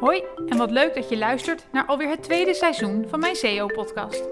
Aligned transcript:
Hoi 0.00 0.22
en 0.46 0.56
wat 0.56 0.70
leuk 0.70 0.94
dat 0.94 1.08
je 1.08 1.18
luistert 1.18 1.66
naar 1.72 1.86
alweer 1.86 2.08
het 2.08 2.22
tweede 2.22 2.54
seizoen 2.54 3.04
van 3.08 3.20
mijn 3.20 3.36
SEO-podcast. 3.36 4.24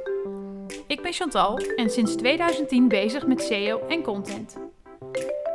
Ik 0.87 1.03
ben 1.03 1.12
Chantal 1.12 1.58
en 1.77 1.91
sinds 1.91 2.15
2010 2.15 2.89
bezig 2.89 3.27
met 3.27 3.43
SEO 3.43 3.81
en 3.89 4.03
content. 4.03 4.57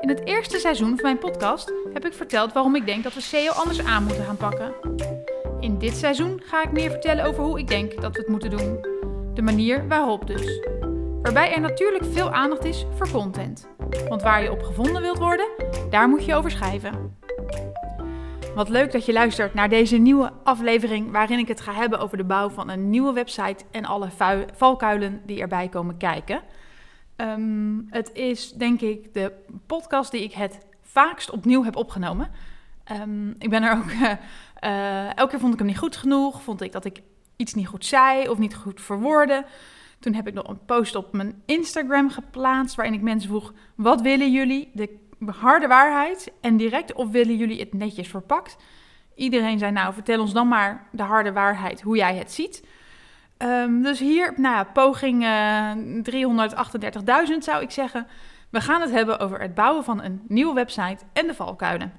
In 0.01 0.09
het 0.09 0.25
eerste 0.25 0.59
seizoen 0.59 0.95
van 0.95 1.03
mijn 1.03 1.17
podcast 1.17 1.73
heb 1.93 2.05
ik 2.05 2.13
verteld 2.13 2.53
waarom 2.53 2.75
ik 2.75 2.85
denk 2.85 3.03
dat 3.03 3.13
we 3.13 3.21
SEO 3.21 3.51
anders 3.51 3.83
aan 3.83 4.03
moeten 4.03 4.25
gaan 4.25 4.37
pakken. 4.37 4.73
In 5.59 5.77
dit 5.77 5.95
seizoen 5.95 6.41
ga 6.43 6.63
ik 6.63 6.71
meer 6.71 6.89
vertellen 6.89 7.25
over 7.25 7.43
hoe 7.43 7.59
ik 7.59 7.67
denk 7.67 8.01
dat 8.01 8.13
we 8.13 8.19
het 8.19 8.29
moeten 8.29 8.49
doen. 8.49 8.85
De 9.33 9.41
manier 9.41 9.87
waarop 9.87 10.27
dus. 10.27 10.59
Waarbij 11.21 11.53
er 11.53 11.61
natuurlijk 11.61 12.03
veel 12.11 12.31
aandacht 12.31 12.65
is 12.65 12.85
voor 12.97 13.11
content. 13.11 13.67
Want 14.09 14.21
waar 14.21 14.43
je 14.43 14.51
op 14.51 14.63
gevonden 14.63 15.01
wilt 15.01 15.17
worden, 15.17 15.47
daar 15.89 16.09
moet 16.09 16.25
je 16.25 16.35
over 16.35 16.51
schrijven. 16.51 17.19
Wat 18.55 18.69
leuk 18.69 18.91
dat 18.91 19.05
je 19.05 19.13
luistert 19.13 19.53
naar 19.53 19.69
deze 19.69 19.97
nieuwe 19.97 20.31
aflevering 20.43 21.11
waarin 21.11 21.39
ik 21.39 21.47
het 21.47 21.61
ga 21.61 21.73
hebben 21.73 21.99
over 21.99 22.17
de 22.17 22.23
bouw 22.23 22.49
van 22.49 22.69
een 22.69 22.89
nieuwe 22.89 23.13
website 23.13 23.63
en 23.71 23.85
alle 23.85 24.09
valkuilen 24.53 25.21
die 25.25 25.41
erbij 25.41 25.69
komen 25.69 25.97
kijken. 25.97 26.41
Ehm, 27.15 27.79
het 27.89 28.13
is 28.13 28.51
denk 28.51 28.81
ik 28.81 29.13
de 29.13 29.31
podcast 29.65 30.11
die 30.11 30.23
ik 30.23 30.33
het 30.33 30.59
vaakst 30.81 31.29
opnieuw 31.29 31.63
heb 31.63 31.75
opgenomen. 31.75 32.29
Ehm, 32.83 33.29
ik 33.29 33.49
ben 33.49 33.63
er 33.63 33.77
ook. 33.77 33.91
Uh, 33.91 34.11
uh, 34.71 35.17
elke 35.17 35.29
keer 35.29 35.39
vond 35.39 35.53
ik 35.53 35.59
hem 35.59 35.67
niet 35.67 35.77
goed 35.77 35.95
genoeg. 35.95 36.41
Vond 36.41 36.61
ik 36.61 36.71
dat 36.71 36.85
ik 36.85 37.01
iets 37.35 37.53
niet 37.53 37.67
goed 37.67 37.85
zei 37.85 38.29
of 38.29 38.37
niet 38.37 38.55
goed 38.55 38.81
verwoordde. 38.81 39.45
Toen 39.99 40.13
heb 40.13 40.27
ik 40.27 40.33
nog 40.33 40.47
een 40.47 40.65
post 40.65 40.95
op 40.95 41.13
mijn 41.13 41.41
Instagram 41.45 42.09
geplaatst 42.09 42.75
waarin 42.75 42.93
ik 42.93 43.01
mensen 43.01 43.29
vroeg: 43.29 43.53
wat 43.75 44.01
willen 44.01 44.31
jullie? 44.31 44.69
De 44.73 44.97
harde 45.27 45.67
waarheid 45.67 46.31
en 46.41 46.57
direct 46.57 46.93
of 46.93 47.09
willen 47.09 47.37
jullie 47.37 47.59
het 47.59 47.73
netjes 47.73 48.07
verpakt? 48.07 48.57
Iedereen 49.15 49.59
zei 49.59 49.71
nou, 49.71 49.93
vertel 49.93 50.19
ons 50.19 50.33
dan 50.33 50.47
maar 50.47 50.87
de 50.91 51.03
harde 51.03 51.31
waarheid, 51.31 51.81
hoe 51.81 51.97
jij 51.97 52.15
het 52.15 52.31
ziet. 52.31 52.63
Um, 53.37 53.83
dus 53.83 53.99
hier, 53.99 54.33
nou 54.35 54.65
poging 54.73 55.23
uh, 55.23 55.71
338.000 57.31 57.37
zou 57.37 57.61
ik 57.61 57.71
zeggen. 57.71 58.07
We 58.49 58.61
gaan 58.61 58.81
het 58.81 58.91
hebben 58.91 59.19
over 59.19 59.41
het 59.41 59.53
bouwen 59.53 59.83
van 59.83 60.03
een 60.03 60.21
nieuwe 60.27 60.53
website 60.53 61.05
en 61.13 61.27
de 61.27 61.33
valkuilen. 61.33 61.93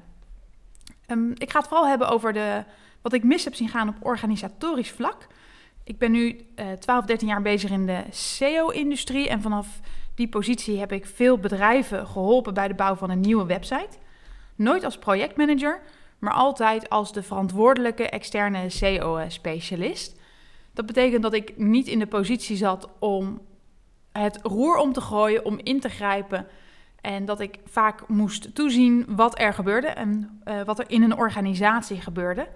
Um, 1.06 1.32
ik 1.34 1.50
ga 1.50 1.58
het 1.58 1.68
vooral 1.68 1.88
hebben 1.88 2.08
over 2.08 2.32
de, 2.32 2.64
wat 3.02 3.12
ik 3.12 3.24
mis 3.24 3.44
heb 3.44 3.54
zien 3.54 3.68
gaan 3.68 3.88
op 3.88 3.94
organisatorisch 4.00 4.90
vlak. 4.90 5.26
Ik 5.84 5.98
ben 5.98 6.12
nu 6.12 6.46
uh, 6.56 6.72
12, 6.72 7.04
13 7.04 7.28
jaar 7.28 7.42
bezig 7.42 7.70
in 7.70 7.86
de 7.86 8.02
SEO-industrie 8.10 9.28
en 9.28 9.42
vanaf 9.42 9.80
die 10.14 10.28
positie 10.28 10.78
heb 10.78 10.92
ik 10.92 11.06
veel 11.06 11.38
bedrijven 11.38 12.06
geholpen 12.06 12.54
bij 12.54 12.68
de 12.68 12.74
bouw 12.74 12.94
van 12.94 13.10
een 13.10 13.20
nieuwe 13.20 13.46
website. 13.46 13.98
Nooit 14.54 14.84
als 14.84 14.98
projectmanager, 14.98 15.80
maar 16.18 16.32
altijd 16.32 16.88
als 16.88 17.12
de 17.12 17.22
verantwoordelijke 17.22 18.08
externe 18.08 18.70
SEO-specialist. 18.70 20.20
Dat 20.74 20.86
betekent 20.86 21.22
dat 21.22 21.32
ik 21.32 21.56
niet 21.56 21.86
in 21.86 21.98
de 21.98 22.06
positie 22.06 22.56
zat 22.56 22.88
om 22.98 23.40
het 24.12 24.38
roer 24.42 24.76
om 24.76 24.92
te 24.92 25.00
gooien, 25.00 25.44
om 25.44 25.58
in 25.62 25.80
te 25.80 25.88
grijpen. 25.88 26.46
En 27.00 27.24
dat 27.24 27.40
ik 27.40 27.58
vaak 27.64 28.08
moest 28.08 28.54
toezien 28.54 29.04
wat 29.08 29.40
er 29.40 29.54
gebeurde 29.54 29.86
en 29.86 30.40
uh, 30.44 30.62
wat 30.62 30.78
er 30.78 30.90
in 30.90 31.02
een 31.02 31.16
organisatie 31.16 32.00
gebeurde. 32.00 32.48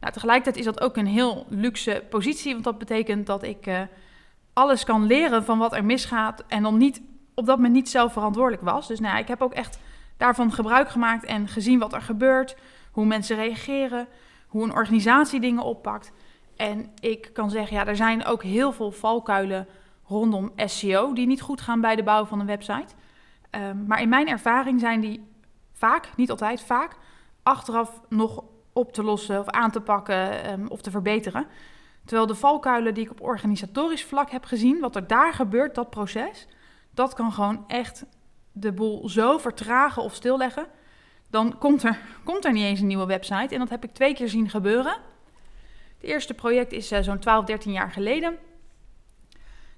Nou, 0.00 0.12
tegelijkertijd 0.12 0.56
is 0.56 0.64
dat 0.64 0.80
ook 0.80 0.96
een 0.96 1.06
heel 1.06 1.46
luxe 1.48 2.04
positie, 2.10 2.52
want 2.52 2.64
dat 2.64 2.78
betekent 2.78 3.26
dat 3.26 3.42
ik 3.42 3.66
uh, 3.66 3.80
alles 4.54 4.84
kan 4.84 5.06
leren 5.06 5.44
van 5.44 5.58
wat 5.58 5.72
er 5.72 5.84
misgaat 5.84 6.44
en 6.48 6.62
dan 6.62 6.76
niet 6.76 7.02
op 7.34 7.46
dat 7.46 7.56
moment 7.56 7.74
niet 7.74 7.88
zelf 7.88 8.12
verantwoordelijk 8.12 8.62
was. 8.62 8.86
Dus 8.86 9.00
nou, 9.00 9.18
ik 9.18 9.28
heb 9.28 9.42
ook 9.42 9.52
echt 9.52 9.78
daarvan 10.16 10.52
gebruik 10.52 10.88
gemaakt 10.88 11.24
en 11.24 11.48
gezien 11.48 11.78
wat 11.78 11.92
er 11.92 12.02
gebeurt, 12.02 12.56
hoe 12.90 13.06
mensen 13.06 13.36
reageren, 13.36 14.08
hoe 14.48 14.64
een 14.64 14.72
organisatie 14.72 15.40
dingen 15.40 15.62
oppakt. 15.62 16.12
En 16.56 16.90
ik 17.00 17.30
kan 17.32 17.50
zeggen, 17.50 17.76
ja, 17.76 17.86
er 17.86 17.96
zijn 17.96 18.24
ook 18.24 18.42
heel 18.42 18.72
veel 18.72 18.90
valkuilen 18.90 19.66
rondom 20.06 20.52
SEO 20.56 21.12
die 21.12 21.26
niet 21.26 21.40
goed 21.40 21.60
gaan 21.60 21.80
bij 21.80 21.96
de 21.96 22.02
bouw 22.02 22.24
van 22.24 22.40
een 22.40 22.46
website. 22.46 22.94
Um, 23.50 23.84
maar 23.86 24.00
in 24.00 24.08
mijn 24.08 24.28
ervaring 24.28 24.80
zijn 24.80 25.00
die 25.00 25.26
vaak, 25.72 26.10
niet 26.16 26.30
altijd 26.30 26.60
vaak, 26.60 26.96
achteraf 27.42 28.00
nog 28.08 28.44
op 28.72 28.92
te 28.92 29.02
lossen 29.02 29.38
of 29.38 29.48
aan 29.48 29.70
te 29.70 29.80
pakken 29.80 30.52
um, 30.52 30.66
of 30.68 30.80
te 30.80 30.90
verbeteren. 30.90 31.46
Terwijl 32.04 32.26
de 32.26 32.34
valkuilen 32.34 32.94
die 32.94 33.04
ik 33.04 33.10
op 33.10 33.20
organisatorisch 33.20 34.04
vlak 34.04 34.30
heb 34.30 34.44
gezien, 34.44 34.80
wat 34.80 34.96
er 34.96 35.06
daar 35.06 35.32
gebeurt, 35.32 35.74
dat 35.74 35.90
proces, 35.90 36.46
dat 36.90 37.14
kan 37.14 37.32
gewoon 37.32 37.64
echt 37.66 38.04
de 38.52 38.72
boel 38.72 39.08
zo 39.08 39.38
vertragen 39.38 40.02
of 40.02 40.14
stilleggen. 40.14 40.66
Dan 41.30 41.58
komt 41.58 41.82
er, 41.82 41.98
komt 42.24 42.44
er 42.44 42.52
niet 42.52 42.64
eens 42.64 42.80
een 42.80 42.86
nieuwe 42.86 43.06
website. 43.06 43.54
En 43.54 43.58
dat 43.58 43.68
heb 43.68 43.84
ik 43.84 43.94
twee 43.94 44.14
keer 44.14 44.28
zien 44.28 44.50
gebeuren. 44.50 44.96
Het 45.94 46.12
eerste 46.12 46.34
project 46.34 46.72
is 46.72 46.92
uh, 46.92 46.98
zo'n 47.00 47.18
12, 47.18 47.44
13 47.44 47.72
jaar 47.72 47.90
geleden. 47.90 48.38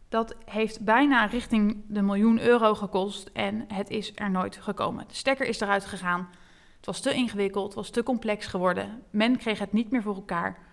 Dat 0.09 0.35
heeft 0.45 0.81
bijna 0.81 1.25
richting 1.25 1.83
de 1.89 2.03
miljoen 2.03 2.41
euro 2.41 2.75
gekost 2.75 3.31
en 3.33 3.65
het 3.73 3.91
is 3.91 4.13
er 4.15 4.31
nooit 4.31 4.57
gekomen. 4.57 5.05
De 5.09 5.15
stekker 5.15 5.47
is 5.47 5.61
eruit 5.61 5.85
gegaan. 5.85 6.29
Het 6.77 6.87
was 6.87 7.01
te 7.01 7.15
ingewikkeld, 7.15 7.65
het 7.65 7.75
was 7.75 7.91
te 7.91 8.03
complex 8.03 8.47
geworden. 8.47 9.03
Men 9.11 9.37
kreeg 9.37 9.59
het 9.59 9.73
niet 9.73 9.91
meer 9.91 10.03
voor 10.03 10.15
elkaar. 10.15 10.66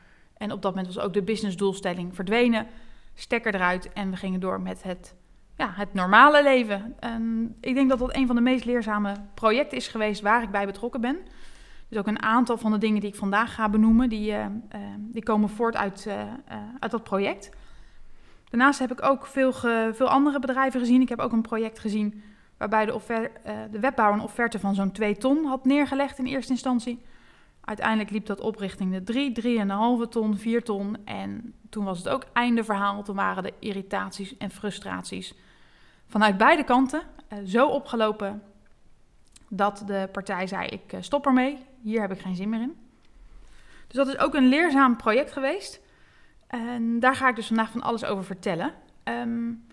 En 0.43 0.51
op 0.51 0.61
dat 0.61 0.75
moment 0.75 0.93
was 0.93 1.03
ook 1.03 1.13
de 1.13 1.21
businessdoelstelling 1.21 2.15
verdwenen. 2.15 2.67
Stekker 3.13 3.55
eruit 3.55 3.93
en 3.93 4.09
we 4.09 4.15
gingen 4.15 4.39
door 4.39 4.61
met 4.61 4.83
het, 4.83 5.15
ja, 5.57 5.71
het 5.75 5.93
normale 5.93 6.43
leven. 6.43 6.95
En 6.99 7.55
ik 7.61 7.73
denk 7.73 7.89
dat 7.89 7.99
dat 7.99 8.15
een 8.15 8.27
van 8.27 8.35
de 8.35 8.41
meest 8.41 8.65
leerzame 8.65 9.15
projecten 9.33 9.77
is 9.77 9.87
geweest 9.87 10.21
waar 10.21 10.43
ik 10.43 10.51
bij 10.51 10.65
betrokken 10.65 11.01
ben. 11.01 11.17
Dus 11.89 11.97
ook 11.97 12.07
een 12.07 12.21
aantal 12.21 12.57
van 12.57 12.71
de 12.71 12.77
dingen 12.77 13.01
die 13.01 13.09
ik 13.09 13.15
vandaag 13.15 13.53
ga 13.53 13.69
benoemen, 13.69 14.09
die, 14.09 14.31
uh, 14.31 14.39
uh, 14.39 14.47
die 14.99 15.23
komen 15.23 15.49
voort 15.49 15.75
uit, 15.75 16.05
uh, 16.07 16.21
uit 16.79 16.91
dat 16.91 17.03
project. 17.03 17.49
Daarnaast 18.49 18.79
heb 18.79 18.91
ik 18.91 19.03
ook 19.03 19.25
veel, 19.25 19.53
veel 19.93 20.09
andere 20.09 20.39
bedrijven 20.39 20.79
gezien. 20.79 21.01
Ik 21.01 21.09
heb 21.09 21.19
ook 21.19 21.31
een 21.31 21.41
project 21.41 21.79
gezien 21.79 22.23
waarbij 22.57 22.85
de, 22.85 22.93
offer, 22.93 23.31
de 23.71 23.79
webbouwer 23.79 24.17
een 24.17 24.25
offerte 24.25 24.59
van 24.59 24.75
zo'n 24.75 24.91
2 24.91 25.17
ton 25.17 25.45
had 25.45 25.65
neergelegd 25.65 26.19
in 26.19 26.25
eerste 26.25 26.51
instantie. 26.51 27.01
Uiteindelijk 27.65 28.09
liep 28.09 28.25
dat 28.25 28.39
op 28.39 28.55
richting 28.55 28.91
de 28.91 29.03
3, 29.03 29.31
3,5 30.05 30.09
ton, 30.09 30.37
4 30.37 30.63
ton. 30.63 30.97
En 31.05 31.53
toen 31.69 31.83
was 31.83 31.97
het 31.97 32.09
ook 32.09 32.25
einde 32.33 32.63
verhaal. 32.63 33.03
Toen 33.03 33.15
waren 33.15 33.43
de 33.43 33.53
irritaties 33.59 34.37
en 34.37 34.51
frustraties 34.51 35.33
vanuit 36.07 36.37
beide 36.37 36.63
kanten 36.63 37.01
uh, 37.01 37.39
zo 37.45 37.67
opgelopen 37.67 38.43
dat 39.49 39.83
de 39.85 40.09
partij 40.11 40.47
zei: 40.47 40.67
Ik 40.67 40.93
uh, 40.93 41.01
stop 41.01 41.25
ermee, 41.25 41.57
hier 41.81 42.01
heb 42.01 42.11
ik 42.11 42.19
geen 42.19 42.35
zin 42.35 42.49
meer 42.49 42.61
in. 42.61 42.75
Dus 43.87 43.95
dat 43.95 44.07
is 44.07 44.17
ook 44.17 44.33
een 44.33 44.47
leerzaam 44.47 44.97
project 44.97 45.31
geweest. 45.31 45.81
En 46.47 46.99
daar 46.99 47.15
ga 47.15 47.29
ik 47.29 47.35
dus 47.35 47.47
vandaag 47.47 47.71
van 47.71 47.81
alles 47.81 48.05
over 48.05 48.23
vertellen. 48.23 48.73
Um, 49.03 49.65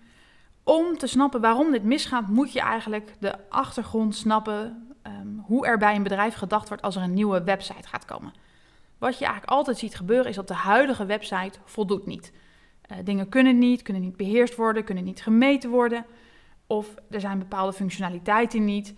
om 0.63 0.97
te 0.97 1.07
snappen 1.07 1.41
waarom 1.41 1.71
dit 1.71 1.83
misgaat, 1.83 2.27
moet 2.27 2.53
je 2.53 2.61
eigenlijk 2.61 3.13
de 3.19 3.49
achtergrond 3.49 4.15
snappen 4.15 4.87
um, 5.07 5.43
hoe 5.45 5.65
er 5.67 5.77
bij 5.77 5.95
een 5.95 6.03
bedrijf 6.03 6.35
gedacht 6.35 6.67
wordt 6.67 6.83
als 6.83 6.95
er 6.95 7.01
een 7.01 7.13
nieuwe 7.13 7.43
website 7.43 7.87
gaat 7.87 8.05
komen. 8.05 8.33
Wat 8.97 9.17
je 9.17 9.25
eigenlijk 9.25 9.53
altijd 9.53 9.77
ziet 9.77 9.95
gebeuren 9.95 10.29
is 10.29 10.35
dat 10.35 10.47
de 10.47 10.53
huidige 10.53 11.05
website 11.05 11.59
voldoet 11.65 12.05
niet. 12.05 12.31
Uh, 12.91 12.97
dingen 13.03 13.29
kunnen 13.29 13.57
niet, 13.57 13.81
kunnen 13.81 14.01
niet 14.01 14.17
beheerst 14.17 14.55
worden, 14.55 14.83
kunnen 14.83 15.03
niet 15.03 15.21
gemeten 15.21 15.69
worden. 15.69 16.05
Of 16.67 16.95
er 17.09 17.19
zijn 17.19 17.39
bepaalde 17.39 17.73
functionaliteiten 17.73 18.65
niet. 18.65 18.93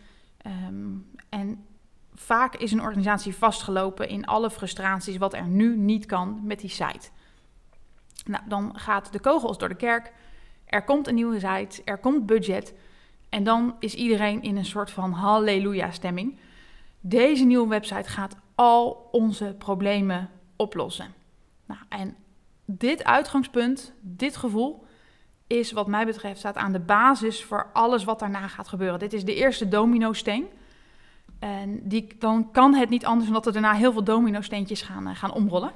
Um, 0.67 1.11
en 1.29 1.65
vaak 2.13 2.55
is 2.55 2.71
een 2.71 2.81
organisatie 2.81 3.35
vastgelopen 3.35 4.07
in 4.07 4.25
alle 4.25 4.49
frustraties 4.49 5.17
wat 5.17 5.33
er 5.33 5.47
nu 5.47 5.77
niet 5.77 6.05
kan 6.05 6.39
met 6.43 6.59
die 6.59 6.69
site. 6.69 7.09
Nou, 8.25 8.43
dan 8.47 8.79
gaat 8.79 9.11
de 9.11 9.19
kogels 9.19 9.57
door 9.57 9.69
de 9.69 9.75
kerk. 9.75 10.13
Er 10.65 10.83
komt 10.83 11.07
een 11.07 11.15
nieuwe 11.15 11.39
site, 11.39 11.81
er 11.85 11.97
komt 11.97 12.25
budget. 12.25 12.73
En 13.33 13.43
dan 13.43 13.75
is 13.79 13.93
iedereen 13.93 14.41
in 14.41 14.57
een 14.57 14.65
soort 14.65 14.91
van 14.91 15.11
halleluja-stemming. 15.11 16.37
Deze 16.99 17.43
nieuwe 17.43 17.67
website 17.67 18.09
gaat 18.09 18.35
al 18.55 19.09
onze 19.11 19.55
problemen 19.57 20.29
oplossen. 20.55 21.13
Nou, 21.65 21.79
en 21.89 22.15
dit 22.65 23.03
uitgangspunt, 23.03 23.93
dit 24.01 24.35
gevoel, 24.35 24.85
is 25.47 25.71
wat 25.71 25.87
mij 25.87 26.05
betreft 26.05 26.39
staat 26.39 26.55
aan 26.55 26.71
de 26.71 26.79
basis 26.79 27.43
voor 27.43 27.69
alles 27.73 28.03
wat 28.03 28.19
daarna 28.19 28.47
gaat 28.47 28.67
gebeuren. 28.67 28.99
Dit 28.99 29.13
is 29.13 29.25
de 29.25 29.35
eerste 29.35 29.67
domino-steen. 29.67 30.45
En 31.39 31.87
die, 31.87 32.15
dan 32.19 32.51
kan 32.51 32.73
het 32.73 32.89
niet 32.89 33.05
anders 33.05 33.25
dan 33.25 33.33
dat 33.33 33.45
er 33.45 33.53
daarna 33.53 33.73
heel 33.73 33.91
veel 33.91 34.03
domino-steentjes 34.03 34.81
gaan, 34.81 35.07
uh, 35.07 35.15
gaan 35.15 35.33
omrollen. 35.33 35.71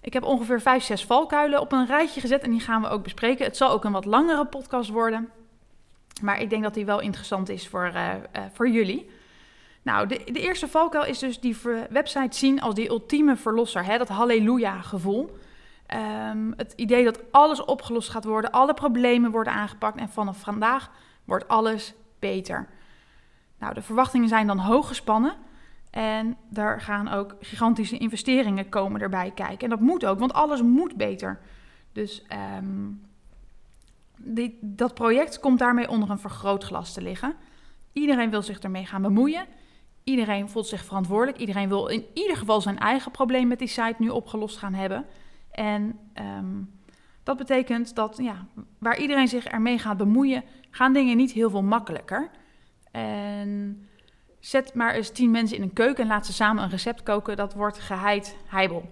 Ik 0.00 0.12
heb 0.12 0.22
ongeveer 0.22 0.60
vijf, 0.60 0.82
zes 0.82 1.04
valkuilen 1.04 1.60
op 1.60 1.72
een 1.72 1.86
rijtje 1.86 2.20
gezet 2.20 2.42
en 2.42 2.50
die 2.50 2.60
gaan 2.60 2.82
we 2.82 2.88
ook 2.88 3.02
bespreken. 3.02 3.44
Het 3.44 3.56
zal 3.56 3.70
ook 3.70 3.84
een 3.84 3.92
wat 3.92 4.04
langere 4.04 4.46
podcast 4.46 4.90
worden. 4.90 5.30
Maar 6.22 6.40
ik 6.40 6.50
denk 6.50 6.62
dat 6.62 6.74
die 6.74 6.84
wel 6.84 7.00
interessant 7.00 7.48
is 7.48 7.68
voor, 7.68 7.90
uh, 7.94 8.14
uh, 8.14 8.42
voor 8.52 8.68
jullie. 8.68 9.10
Nou, 9.82 10.06
de, 10.06 10.20
de, 10.32 10.40
eerste 10.40 10.68
valkuil 10.68 11.04
is 11.04 11.18
dus 11.18 11.40
die 11.40 11.56
website 11.90 12.36
zien 12.36 12.60
als 12.60 12.74
die 12.74 12.88
ultieme 12.88 13.36
verlosser. 13.36 13.84
Hè? 13.84 13.98
Dat 13.98 14.08
halleluja 14.08 14.80
gevoel. 14.80 15.36
Um, 16.30 16.54
het 16.56 16.72
idee 16.76 17.04
dat 17.04 17.20
alles 17.30 17.64
opgelost 17.64 18.08
gaat 18.08 18.24
worden, 18.24 18.50
alle 18.50 18.74
problemen 18.74 19.30
worden 19.30 19.52
aangepakt 19.52 19.98
en 19.98 20.08
vanaf 20.08 20.40
vandaag 20.40 20.90
wordt 21.24 21.48
alles 21.48 21.94
beter. 22.18 22.68
Nou, 23.58 23.74
de 23.74 23.82
verwachtingen 23.82 24.28
zijn 24.28 24.46
dan 24.46 24.58
hoog 24.58 24.88
gespannen. 24.88 25.34
En 25.90 26.36
daar 26.48 26.80
gaan 26.80 27.08
ook 27.08 27.36
gigantische 27.40 27.98
investeringen 27.98 28.68
komen 28.68 29.00
erbij 29.00 29.30
kijken. 29.34 29.58
En 29.58 29.70
dat 29.70 29.80
moet 29.80 30.06
ook, 30.06 30.18
want 30.18 30.32
alles 30.32 30.62
moet 30.62 30.96
beter. 30.96 31.40
Dus 31.92 32.22
ehm, 32.28 32.88
dat 34.60 34.94
project 34.94 35.40
komt 35.40 35.58
daarmee 35.58 35.88
onder 35.88 36.10
een 36.10 36.18
vergrootglas 36.18 36.92
te 36.92 37.02
liggen. 37.02 37.34
Iedereen 37.92 38.30
wil 38.30 38.42
zich 38.42 38.58
ermee 38.58 38.86
gaan 38.86 39.02
bemoeien. 39.02 39.46
Iedereen 40.04 40.48
voelt 40.48 40.66
zich 40.66 40.84
verantwoordelijk. 40.84 41.38
Iedereen 41.38 41.68
wil 41.68 41.86
in 41.86 42.04
ieder 42.14 42.36
geval 42.36 42.60
zijn 42.60 42.78
eigen 42.78 43.10
probleem 43.10 43.48
met 43.48 43.58
die 43.58 43.68
site 43.68 43.94
nu 43.98 44.08
opgelost 44.08 44.58
gaan 44.58 44.74
hebben. 44.74 45.04
En 45.50 45.98
ehm, 46.12 46.62
dat 47.22 47.36
betekent 47.36 47.94
dat 47.94 48.16
ja, 48.22 48.46
waar 48.78 48.98
iedereen 48.98 49.28
zich 49.28 49.44
ermee 49.44 49.78
gaat 49.78 49.96
bemoeien, 49.96 50.44
gaan 50.70 50.92
dingen 50.92 51.16
niet 51.16 51.32
heel 51.32 51.50
veel 51.50 51.62
makkelijker. 51.62 52.30
En 52.90 53.86
zet 54.40 54.74
maar 54.74 54.94
eens 54.94 55.10
tien 55.10 55.30
mensen 55.30 55.56
in 55.56 55.62
een 55.62 55.72
keuken 55.72 56.02
en 56.02 56.08
laat 56.08 56.26
ze 56.26 56.32
samen 56.32 56.62
een 56.62 56.70
recept 56.70 57.02
koken. 57.02 57.36
Dat 57.36 57.54
wordt 57.54 57.78
geheid 57.78 58.36
heibel. 58.46 58.88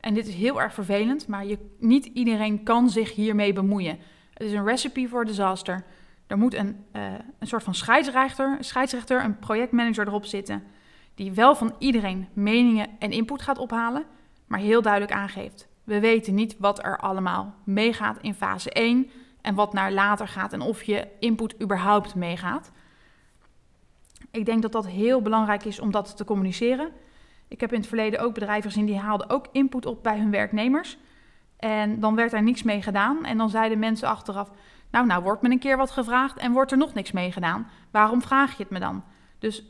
En 0.00 0.14
dit 0.14 0.26
is 0.26 0.34
heel 0.34 0.60
erg 0.60 0.74
vervelend, 0.74 1.28
maar 1.28 1.46
je, 1.46 1.58
niet 1.78 2.04
iedereen 2.04 2.62
kan 2.62 2.90
zich 2.90 3.14
hiermee 3.14 3.52
bemoeien. 3.52 3.98
Het 4.34 4.46
is 4.46 4.52
een 4.52 4.64
recipe 4.64 5.08
voor 5.08 5.24
disaster. 5.24 5.84
Er 6.26 6.38
moet 6.38 6.54
een, 6.54 6.84
uh, 6.92 7.12
een 7.38 7.46
soort 7.46 7.62
van 7.62 7.74
scheidsrechter, 7.74 8.56
scheidsrechter, 8.60 9.24
een 9.24 9.38
projectmanager 9.38 10.06
erop 10.06 10.24
zitten. 10.24 10.62
Die 11.14 11.32
wel 11.32 11.54
van 11.54 11.74
iedereen 11.78 12.28
meningen 12.32 12.88
en 12.98 13.10
input 13.10 13.42
gaat 13.42 13.58
ophalen, 13.58 14.04
maar 14.46 14.58
heel 14.58 14.82
duidelijk 14.82 15.12
aangeeft. 15.12 15.68
We 15.84 16.00
weten 16.00 16.34
niet 16.34 16.56
wat 16.58 16.84
er 16.84 16.98
allemaal 16.98 17.54
meegaat 17.64 18.18
in 18.20 18.34
fase 18.34 18.70
1 18.70 19.10
en 19.40 19.54
wat 19.54 19.72
naar 19.72 19.92
later 19.92 20.28
gaat 20.28 20.52
en 20.52 20.60
of 20.60 20.82
je 20.82 21.08
input 21.18 21.62
überhaupt 21.62 22.14
meegaat. 22.14 22.70
Ik 24.30 24.46
denk 24.46 24.62
dat 24.62 24.72
dat 24.72 24.86
heel 24.86 25.22
belangrijk 25.22 25.64
is 25.64 25.80
om 25.80 25.90
dat 25.90 26.16
te 26.16 26.24
communiceren. 26.24 26.90
Ik 27.48 27.60
heb 27.60 27.72
in 27.72 27.78
het 27.78 27.88
verleden 27.88 28.20
ook 28.20 28.34
bedrijven 28.34 28.70
gezien 28.70 28.86
die 28.86 28.98
haalden 28.98 29.30
ook 29.30 29.46
input 29.52 29.86
op 29.86 30.02
bij 30.02 30.18
hun 30.18 30.30
werknemers. 30.30 30.98
En 31.64 32.00
dan 32.00 32.14
werd 32.14 32.32
er 32.32 32.42
niks 32.42 32.62
mee 32.62 32.82
gedaan. 32.82 33.24
En 33.24 33.38
dan 33.38 33.50
zeiden 33.50 33.78
mensen 33.78 34.08
achteraf: 34.08 34.50
Nou, 34.90 35.06
nou 35.06 35.22
wordt 35.22 35.42
me 35.42 35.50
een 35.50 35.58
keer 35.58 35.76
wat 35.76 35.90
gevraagd 35.90 36.36
en 36.36 36.52
wordt 36.52 36.70
er 36.70 36.78
nog 36.78 36.94
niks 36.94 37.12
mee 37.12 37.32
gedaan. 37.32 37.68
Waarom 37.90 38.22
vraag 38.22 38.56
je 38.56 38.62
het 38.62 38.72
me 38.72 38.78
dan? 38.78 39.04
Dus 39.38 39.64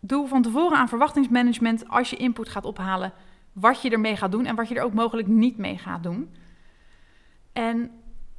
doe 0.00 0.28
van 0.28 0.42
tevoren 0.42 0.78
aan 0.78 0.88
verwachtingsmanagement 0.88 1.88
als 1.88 2.10
je 2.10 2.16
input 2.16 2.48
gaat 2.48 2.64
ophalen. 2.64 3.12
Wat 3.52 3.82
je 3.82 3.90
ermee 3.90 4.16
gaat 4.16 4.32
doen 4.32 4.46
en 4.46 4.54
wat 4.54 4.68
je 4.68 4.74
er 4.74 4.82
ook 4.82 4.92
mogelijk 4.92 5.28
niet 5.28 5.56
mee 5.56 5.78
gaat 5.78 6.02
doen. 6.02 6.34
En 7.52 7.90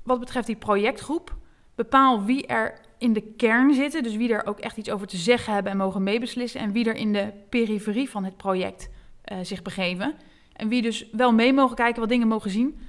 wat 0.03 0.19
betreft 0.19 0.47
die 0.47 0.55
projectgroep, 0.55 1.35
bepaal 1.75 2.23
wie 2.23 2.47
er 2.47 2.79
in 2.97 3.13
de 3.13 3.21
kern 3.21 3.73
zitten. 3.73 4.03
Dus 4.03 4.15
wie 4.15 4.33
er 4.33 4.45
ook 4.45 4.59
echt 4.59 4.77
iets 4.77 4.89
over 4.89 5.07
te 5.07 5.17
zeggen 5.17 5.53
hebben 5.53 5.71
en 5.71 5.77
mogen 5.77 6.03
meebeslissen. 6.03 6.61
En 6.61 6.71
wie 6.71 6.85
er 6.85 6.95
in 6.95 7.13
de 7.13 7.33
periferie 7.49 8.09
van 8.09 8.23
het 8.23 8.37
project 8.37 8.89
uh, 9.25 9.37
zich 9.41 9.61
begeven. 9.61 10.15
En 10.57 10.67
wie 10.67 10.81
dus 10.81 11.09
wel 11.11 11.33
mee 11.33 11.53
mogen 11.53 11.75
kijken, 11.75 11.99
wat 11.99 12.09
dingen 12.09 12.27
mogen 12.27 12.51
zien. 12.51 12.79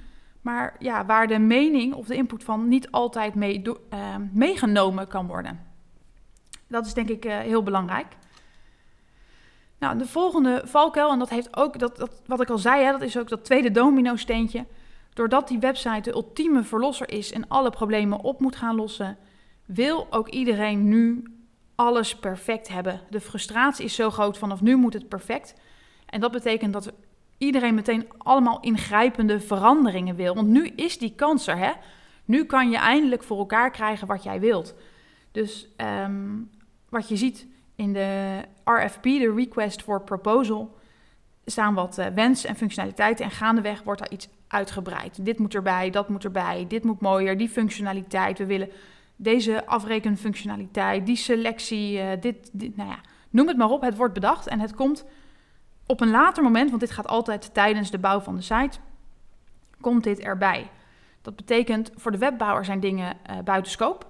Maar 0.41 0.75
ja, 0.79 1.05
waar 1.05 1.27
de 1.27 1.39
mening 1.39 1.93
of 1.93 2.07
de 2.07 2.15
input 2.15 2.43
van 2.43 2.67
niet 2.67 2.91
altijd 2.91 3.35
mee 3.35 3.61
uh, 3.67 4.15
meegenomen 4.31 5.07
kan 5.07 5.27
worden. 5.27 5.59
Dat 6.67 6.85
is 6.85 6.93
denk 6.93 7.09
ik 7.09 7.25
uh, 7.25 7.37
heel 7.37 7.63
belangrijk. 7.63 8.07
Nou, 9.79 9.97
de 9.97 10.05
volgende 10.05 10.61
valkuil, 10.65 11.11
en 11.11 11.19
dat 11.19 11.29
heeft 11.29 11.57
ook, 11.57 11.79
dat, 11.79 11.97
dat, 11.97 12.21
wat 12.25 12.41
ik 12.41 12.49
al 12.49 12.57
zei, 12.57 12.83
hè, 12.83 12.91
dat 12.91 13.01
is 13.01 13.17
ook 13.17 13.29
dat 13.29 13.45
tweede 13.45 13.71
domino-steentje. 13.71 14.65
Doordat 15.13 15.47
die 15.47 15.59
website 15.59 16.01
de 16.01 16.15
ultieme 16.15 16.63
verlosser 16.63 17.11
is 17.11 17.31
en 17.31 17.47
alle 17.47 17.69
problemen 17.69 18.19
op 18.19 18.39
moet 18.39 18.55
gaan 18.55 18.75
lossen, 18.75 19.17
wil 19.65 20.07
ook 20.09 20.29
iedereen 20.29 20.87
nu 20.87 21.23
alles 21.75 22.15
perfect 22.15 22.67
hebben. 22.67 23.01
De 23.09 23.21
frustratie 23.21 23.85
is 23.85 23.95
zo 23.95 24.09
groot, 24.09 24.37
vanaf 24.37 24.61
nu 24.61 24.75
moet 24.75 24.93
het 24.93 25.09
perfect. 25.09 25.53
En 26.05 26.19
dat 26.19 26.31
betekent 26.31 26.73
dat 26.73 26.93
iedereen 27.39 27.75
meteen 27.75 28.07
allemaal 28.17 28.59
ingrijpende 28.59 29.39
veranderingen 29.39 30.15
wil. 30.15 30.35
Want 30.35 30.47
nu 30.47 30.67
is 30.67 30.97
die 30.97 31.13
kans 31.15 31.47
er, 31.47 31.57
hè? 31.57 31.71
Nu 32.25 32.45
kan 32.45 32.69
je 32.69 32.77
eindelijk 32.77 33.23
voor 33.23 33.37
elkaar 33.37 33.71
krijgen 33.71 34.07
wat 34.07 34.23
jij 34.23 34.39
wilt. 34.39 34.75
Dus 35.31 35.67
um, 36.03 36.49
wat 36.89 37.09
je 37.09 37.17
ziet 37.17 37.47
in 37.75 37.93
de 37.93 38.39
RFP, 38.63 39.03
de 39.03 39.33
Request 39.35 39.83
for 39.83 40.01
Proposal, 40.01 40.77
staan 41.45 41.73
wat 41.73 41.97
uh, 41.97 42.05
wensen 42.05 42.49
en 42.49 42.55
functionaliteiten. 42.55 43.25
En 43.25 43.31
gaandeweg 43.31 43.83
wordt 43.83 43.99
daar 43.99 44.11
iets 44.11 44.29
uitgebreid. 44.47 45.25
Dit 45.25 45.39
moet 45.39 45.55
erbij, 45.55 45.89
dat 45.89 46.09
moet 46.09 46.23
erbij, 46.23 46.65
dit 46.67 46.83
moet 46.83 47.01
mooier, 47.01 47.37
die 47.37 47.49
functionaliteit. 47.49 48.37
We 48.37 48.45
willen 48.45 48.69
deze 49.15 49.65
afrekenfunctionaliteit, 49.65 51.05
die 51.05 51.15
selectie, 51.15 52.19
dit, 52.19 52.49
dit, 52.53 52.75
nou 52.77 52.89
ja, 52.89 52.99
noem 53.29 53.47
het 53.47 53.57
maar 53.57 53.69
op. 53.69 53.81
Het 53.81 53.95
wordt 53.95 54.13
bedacht 54.13 54.47
en 54.47 54.59
het 54.59 54.75
komt 54.75 55.05
op 55.89 56.01
een 56.01 56.09
later 56.09 56.43
moment, 56.43 56.69
want 56.69 56.81
dit 56.81 56.91
gaat 56.91 57.07
altijd 57.07 57.53
tijdens 57.53 57.91
de 57.91 57.97
bouw 57.97 58.19
van 58.19 58.35
de 58.35 58.41
site, 58.41 58.79
komt 59.81 60.03
dit 60.03 60.19
erbij. 60.19 60.69
Dat 61.21 61.35
betekent 61.35 61.91
voor 61.95 62.11
de 62.11 62.17
webbouwer 62.17 62.65
zijn 62.65 62.79
dingen 62.79 63.17
uh, 63.29 63.37
buiten 63.43 63.71
scope. 63.71 64.05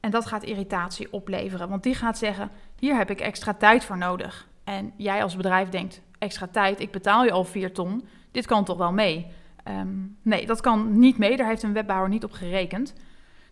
En 0.00 0.10
dat 0.10 0.26
gaat 0.26 0.42
irritatie 0.42 1.12
opleveren, 1.12 1.68
want 1.68 1.82
die 1.82 1.94
gaat 1.94 2.18
zeggen: 2.18 2.50
hier 2.78 2.96
heb 2.96 3.10
ik 3.10 3.20
extra 3.20 3.54
tijd 3.54 3.84
voor 3.84 3.98
nodig. 3.98 4.48
En 4.64 4.92
jij 4.96 5.22
als 5.22 5.36
bedrijf 5.36 5.68
denkt: 5.68 6.00
extra 6.18 6.46
tijd, 6.46 6.80
ik 6.80 6.90
betaal 6.90 7.24
je 7.24 7.32
al 7.32 7.44
4 7.44 7.72
ton, 7.72 8.06
dit 8.30 8.46
kan 8.46 8.64
toch 8.64 8.78
wel 8.78 8.92
mee? 8.92 9.26
Um, 9.68 10.16
nee, 10.22 10.46
dat 10.46 10.60
kan 10.60 10.98
niet 10.98 11.18
mee, 11.18 11.36
daar 11.36 11.48
heeft 11.48 11.62
een 11.62 11.72
webbouwer 11.72 12.08
niet 12.08 12.24
op 12.24 12.32
gerekend. 12.32 12.94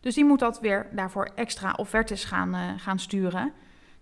Dus 0.00 0.14
die 0.14 0.24
moet 0.24 0.38
dat 0.38 0.60
weer 0.60 0.86
daarvoor 0.92 1.30
extra 1.34 1.72
offertes 1.76 2.24
gaan, 2.24 2.54
uh, 2.54 2.60
gaan 2.76 2.98
sturen. 2.98 3.52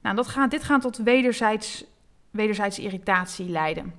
Nou, 0.02 0.16
dat 0.16 0.28
gaat, 0.28 0.50
dit 0.50 0.62
gaat 0.62 0.80
tot 0.80 0.96
wederzijds, 0.96 1.84
wederzijdse 2.30 2.82
irritatie 2.82 3.48
leiden. 3.48 3.94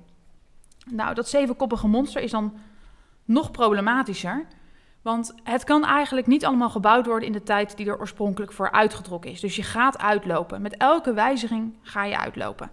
Nou, 0.90 1.14
dat 1.14 1.28
zevenkoppige 1.28 1.88
monster 1.88 2.22
is 2.22 2.30
dan 2.30 2.54
nog 3.24 3.50
problematischer. 3.50 4.46
Want 5.02 5.34
het 5.42 5.64
kan 5.64 5.84
eigenlijk 5.84 6.26
niet 6.26 6.44
allemaal 6.44 6.70
gebouwd 6.70 7.06
worden 7.06 7.26
in 7.26 7.32
de 7.32 7.42
tijd 7.42 7.76
die 7.76 7.86
er 7.86 7.98
oorspronkelijk 7.98 8.52
voor 8.52 8.70
uitgetrokken 8.70 9.30
is. 9.30 9.40
Dus 9.40 9.56
je 9.56 9.62
gaat 9.62 9.98
uitlopen. 9.98 10.62
Met 10.62 10.76
elke 10.76 11.12
wijziging 11.12 11.76
ga 11.82 12.04
je 12.04 12.18
uitlopen. 12.18 12.70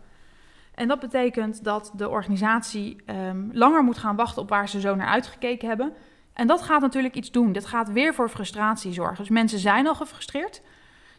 En 0.76 0.88
dat 0.88 1.00
betekent 1.00 1.64
dat 1.64 1.92
de 1.96 2.10
organisatie 2.10 2.96
um, 3.06 3.50
langer 3.54 3.84
moet 3.84 3.98
gaan 3.98 4.16
wachten 4.16 4.42
op 4.42 4.50
waar 4.50 4.70
ze 4.70 4.80
zo 4.80 4.96
naar 4.96 5.08
uitgekeken 5.08 5.68
hebben. 5.68 5.94
En 6.34 6.48
dat 6.48 6.62
gaat 6.62 6.82
natuurlijk 6.82 7.16
iets 7.16 7.32
doen. 7.32 7.52
Dat 7.52 7.66
gaat 7.66 7.92
weer 7.92 8.14
voor 8.14 8.30
frustratie 8.30 8.94
zorgen. 8.94 9.18
Dus 9.18 9.30
mensen 9.30 9.60
zijn 9.60 9.88
al 9.88 9.96
gefrustreerd. 9.96 10.62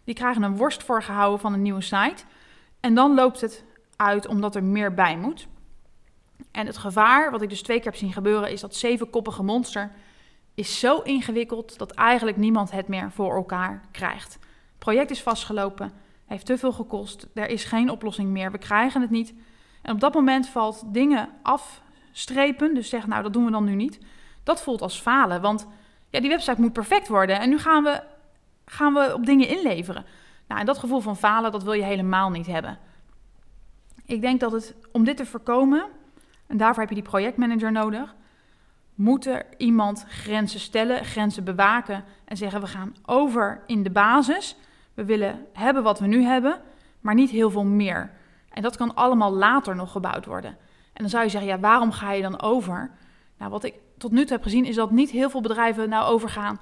Die 0.04 0.14
krijgen 0.14 0.42
een 0.42 0.56
worst 0.56 0.82
voorgehouden 0.82 1.40
van 1.40 1.52
een 1.52 1.62
nieuwe 1.62 1.80
site. 1.80 2.24
En 2.80 2.94
dan 2.94 3.14
loopt 3.14 3.40
het 3.40 3.64
uit 4.00 4.26
omdat 4.26 4.54
er 4.54 4.64
meer 4.64 4.94
bij 4.94 5.16
moet. 5.16 5.48
En 6.50 6.66
het 6.66 6.78
gevaar, 6.78 7.30
wat 7.30 7.42
ik 7.42 7.48
dus 7.48 7.62
twee 7.62 7.76
keer 7.76 7.90
heb 7.90 7.96
zien 7.96 8.12
gebeuren, 8.12 8.50
is 8.50 8.60
dat 8.60 8.74
zevenkoppige 8.74 9.42
monster 9.42 9.92
is 10.54 10.78
zo 10.78 10.98
ingewikkeld 10.98 11.78
dat 11.78 11.90
eigenlijk 11.90 12.36
niemand 12.36 12.70
het 12.70 12.88
meer 12.88 13.10
voor 13.10 13.34
elkaar 13.34 13.82
krijgt. 13.90 14.32
Het 14.32 14.78
project 14.78 15.10
is 15.10 15.22
vastgelopen, 15.22 15.92
heeft 16.26 16.46
te 16.46 16.58
veel 16.58 16.72
gekost, 16.72 17.26
er 17.34 17.48
is 17.48 17.64
geen 17.64 17.90
oplossing 17.90 18.30
meer, 18.30 18.50
we 18.52 18.58
krijgen 18.58 19.00
het 19.00 19.10
niet. 19.10 19.34
En 19.82 19.92
op 19.92 20.00
dat 20.00 20.14
moment 20.14 20.48
valt 20.48 20.82
dingen 20.86 21.28
afstrepen, 21.42 22.74
dus 22.74 22.88
zeg 22.88 23.06
nou 23.06 23.22
dat 23.22 23.32
doen 23.32 23.44
we 23.44 23.50
dan 23.50 23.64
nu 23.64 23.74
niet. 23.74 23.98
Dat 24.42 24.62
voelt 24.62 24.82
als 24.82 25.00
falen, 25.00 25.40
want 25.40 25.66
ja, 26.10 26.20
die 26.20 26.28
website 26.28 26.60
moet 26.60 26.72
perfect 26.72 27.08
worden 27.08 27.40
en 27.40 27.48
nu 27.48 27.58
gaan 27.58 27.84
we, 27.84 28.02
gaan 28.64 28.94
we 28.94 29.14
op 29.14 29.26
dingen 29.26 29.48
inleveren. 29.48 30.04
Nou, 30.48 30.60
en 30.60 30.66
dat 30.66 30.78
gevoel 30.78 31.00
van 31.00 31.16
falen, 31.16 31.52
dat 31.52 31.62
wil 31.62 31.72
je 31.72 31.82
helemaal 31.82 32.30
niet 32.30 32.46
hebben. 32.46 32.78
Ik 34.10 34.20
denk 34.20 34.40
dat 34.40 34.52
het, 34.52 34.74
om 34.92 35.04
dit 35.04 35.16
te 35.16 35.26
voorkomen, 35.26 35.86
en 36.46 36.56
daarvoor 36.56 36.80
heb 36.80 36.88
je 36.88 37.00
die 37.00 37.10
projectmanager 37.10 37.72
nodig, 37.72 38.14
moet 38.94 39.26
er 39.26 39.46
iemand 39.56 40.04
grenzen 40.08 40.60
stellen, 40.60 41.04
grenzen 41.04 41.44
bewaken 41.44 42.04
en 42.24 42.36
zeggen 42.36 42.60
we 42.60 42.66
gaan 42.66 42.94
over 43.06 43.62
in 43.66 43.82
de 43.82 43.90
basis. 43.90 44.56
We 44.94 45.04
willen 45.04 45.46
hebben 45.52 45.82
wat 45.82 45.98
we 45.98 46.06
nu 46.06 46.22
hebben, 46.22 46.60
maar 47.00 47.14
niet 47.14 47.30
heel 47.30 47.50
veel 47.50 47.64
meer. 47.64 48.10
En 48.48 48.62
dat 48.62 48.76
kan 48.76 48.94
allemaal 48.94 49.32
later 49.32 49.76
nog 49.76 49.92
gebouwd 49.92 50.26
worden. 50.26 50.50
En 50.92 51.02
dan 51.02 51.08
zou 51.08 51.24
je 51.24 51.30
zeggen, 51.30 51.50
ja, 51.50 51.58
waarom 51.58 51.92
ga 51.92 52.12
je 52.12 52.22
dan 52.22 52.40
over? 52.40 52.90
Nou, 53.38 53.50
wat 53.50 53.64
ik 53.64 53.74
tot 53.98 54.10
nu 54.10 54.20
toe 54.20 54.32
heb 54.32 54.42
gezien 54.42 54.64
is 54.64 54.74
dat 54.74 54.90
niet 54.90 55.10
heel 55.10 55.30
veel 55.30 55.40
bedrijven 55.40 55.88
nou 55.88 56.04
overgaan 56.12 56.60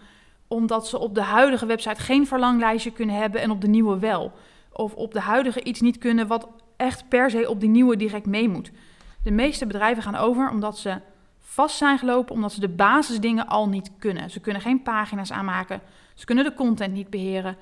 omdat 0.49 0.89
ze 0.89 0.99
op 0.99 1.15
de 1.15 1.23
huidige 1.23 1.67
website 1.67 2.01
geen 2.01 2.27
verlanglijstje 2.27 2.93
kunnen 2.93 3.17
hebben 3.17 3.41
en 3.41 3.51
op 3.51 3.61
de 3.61 3.69
nieuwe 3.69 3.99
wel. 3.99 4.33
Of 4.73 4.95
op 4.95 5.13
de 5.13 5.21
huidige 5.21 5.63
iets 5.63 5.81
niet 5.81 5.99
kunnen 5.99 6.27
wat 6.27 6.49
echt 6.79 7.09
per 7.09 7.31
se 7.31 7.51
op 7.51 7.61
die 7.61 7.69
nieuwe 7.69 7.97
direct 7.97 8.27
mee 8.27 8.49
moet. 8.49 8.71
De 9.23 9.31
meeste 9.31 9.67
bedrijven 9.67 10.03
gaan 10.03 10.17
over 10.17 10.51
omdat 10.51 10.79
ze 10.79 11.01
vast 11.41 11.77
zijn 11.77 11.99
gelopen, 11.99 12.35
omdat 12.35 12.53
ze 12.53 12.61
de 12.61 12.69
basisdingen 12.69 13.47
al 13.47 13.69
niet 13.69 13.91
kunnen. 13.99 14.31
Ze 14.31 14.41
kunnen 14.41 14.63
geen 14.63 14.83
pagina's 14.83 15.33
aanmaken, 15.33 15.81
ze 16.15 16.25
kunnen 16.25 16.45
de 16.45 16.55
content 16.55 16.95
niet 16.95 17.11
beheren. 17.11 17.57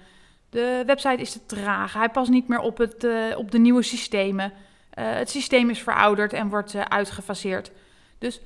De 0.51 0.83
website 0.87 1.21
is 1.21 1.33
te 1.33 1.47
traag, 1.47 1.93
hij 1.93 2.09
past 2.09 2.31
niet 2.31 2.49
meer 2.49 2.61
op, 2.61 2.79
het, 2.79 3.05
uh, 3.05 3.39
op 3.39 3.51
de 3.51 3.59
nieuwe 3.59 3.83
systemen. 3.83 4.53
Uh, 4.99 5.13
het 5.13 5.31
systeem 5.31 5.71
is 5.71 5.83
verouderd 5.83 6.33
en 6.33 6.49
wordt 6.49 6.75
uh, 6.75 6.81
uitgefaseerd. 6.81 7.73
Dus 8.19 8.41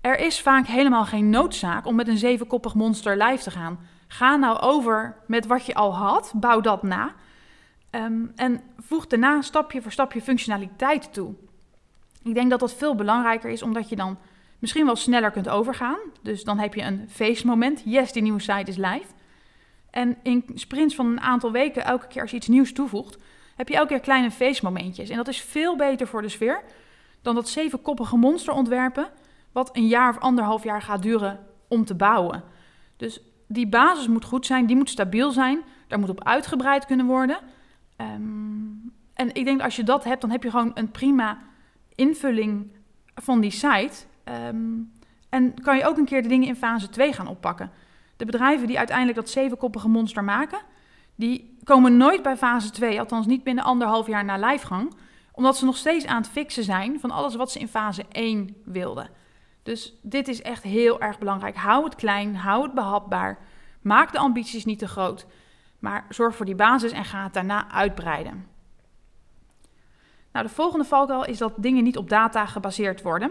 er 0.00 0.18
is 0.18 0.40
vaak 0.40 0.66
helemaal 0.66 1.04
geen 1.04 1.30
noodzaak 1.30 1.86
om 1.86 1.94
met 1.94 2.08
een 2.08 2.18
zevenkoppig 2.18 2.74
monster 2.74 3.16
live 3.16 3.42
te 3.42 3.50
gaan. 3.50 3.78
Ga 4.08 4.36
nou 4.36 4.58
over 4.58 5.16
met 5.26 5.46
wat 5.46 5.66
je 5.66 5.74
al 5.74 5.94
had, 5.94 6.32
bouw 6.34 6.60
dat 6.60 6.82
na. 6.82 7.14
Ehm, 7.94 8.26
en 8.36 8.60
voeg 8.78 9.06
daarna 9.06 9.42
stapje 9.42 9.82
voor 9.82 9.92
stapje 9.92 10.20
functionaliteit 10.20 11.12
toe. 11.12 11.34
Ik 12.22 12.34
denk 12.34 12.50
dat 12.50 12.60
dat 12.60 12.74
veel 12.74 12.94
belangrijker 12.94 13.50
is, 13.50 13.62
omdat 13.62 13.88
je 13.88 13.96
dan 13.96 14.18
misschien 14.58 14.84
wel 14.84 14.96
sneller 14.96 15.30
kunt 15.30 15.48
overgaan. 15.48 15.98
Dus 16.22 16.44
dan 16.44 16.58
heb 16.58 16.74
je 16.74 16.82
een 16.82 17.06
feestmoment. 17.08 17.82
Yes, 17.84 18.12
die 18.12 18.22
nieuwe 18.22 18.40
site 18.40 18.70
is 18.70 18.76
live. 18.76 19.06
En 19.90 20.16
in 20.22 20.44
sprints 20.54 20.94
van 20.94 21.06
een 21.06 21.20
aantal 21.20 21.52
weken, 21.52 21.84
elke 21.84 22.06
keer 22.06 22.22
als 22.22 22.30
je 22.30 22.36
iets 22.36 22.48
nieuws 22.48 22.72
toevoegt, 22.72 23.18
heb 23.56 23.68
je 23.68 23.74
elke 23.74 23.88
keer 23.88 24.00
kleine 24.00 24.30
feestmomentjes. 24.30 25.08
En 25.08 25.16
dat 25.16 25.28
is 25.28 25.40
veel 25.40 25.76
beter 25.76 26.06
voor 26.06 26.22
de 26.22 26.28
sfeer 26.28 26.62
dan 27.22 27.34
dat 27.34 27.48
zevenkoppige 27.48 28.16
monster 28.16 28.52
ontwerpen, 28.52 29.08
wat 29.52 29.76
een 29.76 29.86
jaar 29.86 30.10
of 30.10 30.18
anderhalf 30.18 30.64
jaar 30.64 30.82
gaat 30.82 31.02
duren 31.02 31.46
om 31.68 31.84
te 31.84 31.94
bouwen. 31.94 32.42
Dus 32.96 33.20
die 33.46 33.68
basis 33.68 34.08
moet 34.08 34.24
goed 34.24 34.46
zijn, 34.46 34.66
die 34.66 34.76
moet 34.76 34.90
stabiel 34.90 35.30
zijn, 35.30 35.62
daar 35.88 35.98
moet 35.98 36.08
op 36.08 36.24
uitgebreid 36.24 36.86
kunnen 36.86 37.06
worden. 37.06 37.38
Ehm, 37.96 38.72
en 39.14 39.34
ik 39.34 39.44
denk 39.44 39.60
als 39.60 39.76
je 39.76 39.82
dat 39.82 40.04
hebt, 40.04 40.20
dan 40.20 40.30
heb 40.30 40.42
je 40.42 40.50
gewoon 40.50 40.70
een 40.74 40.90
prima 40.90 41.38
invulling 41.94 42.70
van 43.14 43.40
die 43.40 43.50
site. 43.50 44.04
Ehm, 44.24 44.72
en 45.28 45.54
kan 45.62 45.76
je 45.76 45.86
ook 45.86 45.96
een 45.96 46.04
keer 46.04 46.22
de 46.22 46.28
dingen 46.28 46.48
in 46.48 46.56
fase 46.56 46.88
2 46.88 47.12
gaan 47.12 47.28
oppakken. 47.28 47.70
De 48.16 48.24
bedrijven 48.24 48.66
die 48.66 48.78
uiteindelijk 48.78 49.16
dat 49.16 49.28
zevenkoppige 49.28 49.88
monster 49.88 50.24
maken, 50.24 50.58
die 51.14 51.56
komen 51.64 51.96
nooit 51.96 52.22
bij 52.22 52.36
fase 52.36 52.70
2, 52.70 52.98
althans 52.98 53.26
niet 53.26 53.44
binnen 53.44 53.64
anderhalf 53.64 54.06
jaar 54.06 54.24
na 54.24 54.36
lijfgang, 54.36 54.94
omdat 55.32 55.56
ze 55.56 55.64
nog 55.64 55.76
steeds 55.76 56.06
aan 56.06 56.22
het 56.22 56.30
fixen 56.30 56.64
zijn 56.64 57.00
van 57.00 57.10
alles 57.10 57.34
wat 57.34 57.50
ze 57.50 57.58
in 57.58 57.68
fase 57.68 58.04
1 58.12 58.56
wilden. 58.64 59.10
Dus 59.62 59.94
dit 60.02 60.28
is 60.28 60.42
echt 60.42 60.62
heel 60.62 61.00
erg 61.00 61.18
belangrijk. 61.18 61.56
Hou 61.56 61.84
het 61.84 61.94
klein, 61.94 62.36
hou 62.36 62.62
het 62.62 62.74
behapbaar. 62.74 63.38
Maak 63.82 64.12
de 64.12 64.18
ambities 64.18 64.64
niet 64.64 64.78
te 64.78 64.88
groot, 64.88 65.26
maar 65.84 66.04
zorg 66.08 66.36
voor 66.36 66.46
die 66.46 66.54
basis 66.54 66.92
en 66.92 67.04
ga 67.04 67.22
het 67.22 67.34
daarna 67.34 67.70
uitbreiden. 67.70 68.46
Nou, 70.32 70.46
de 70.46 70.52
volgende 70.52 70.84
valkuil 70.84 71.24
is 71.24 71.38
dat 71.38 71.52
dingen 71.56 71.84
niet 71.84 71.96
op 71.96 72.08
data 72.08 72.46
gebaseerd 72.46 73.02
worden. 73.02 73.30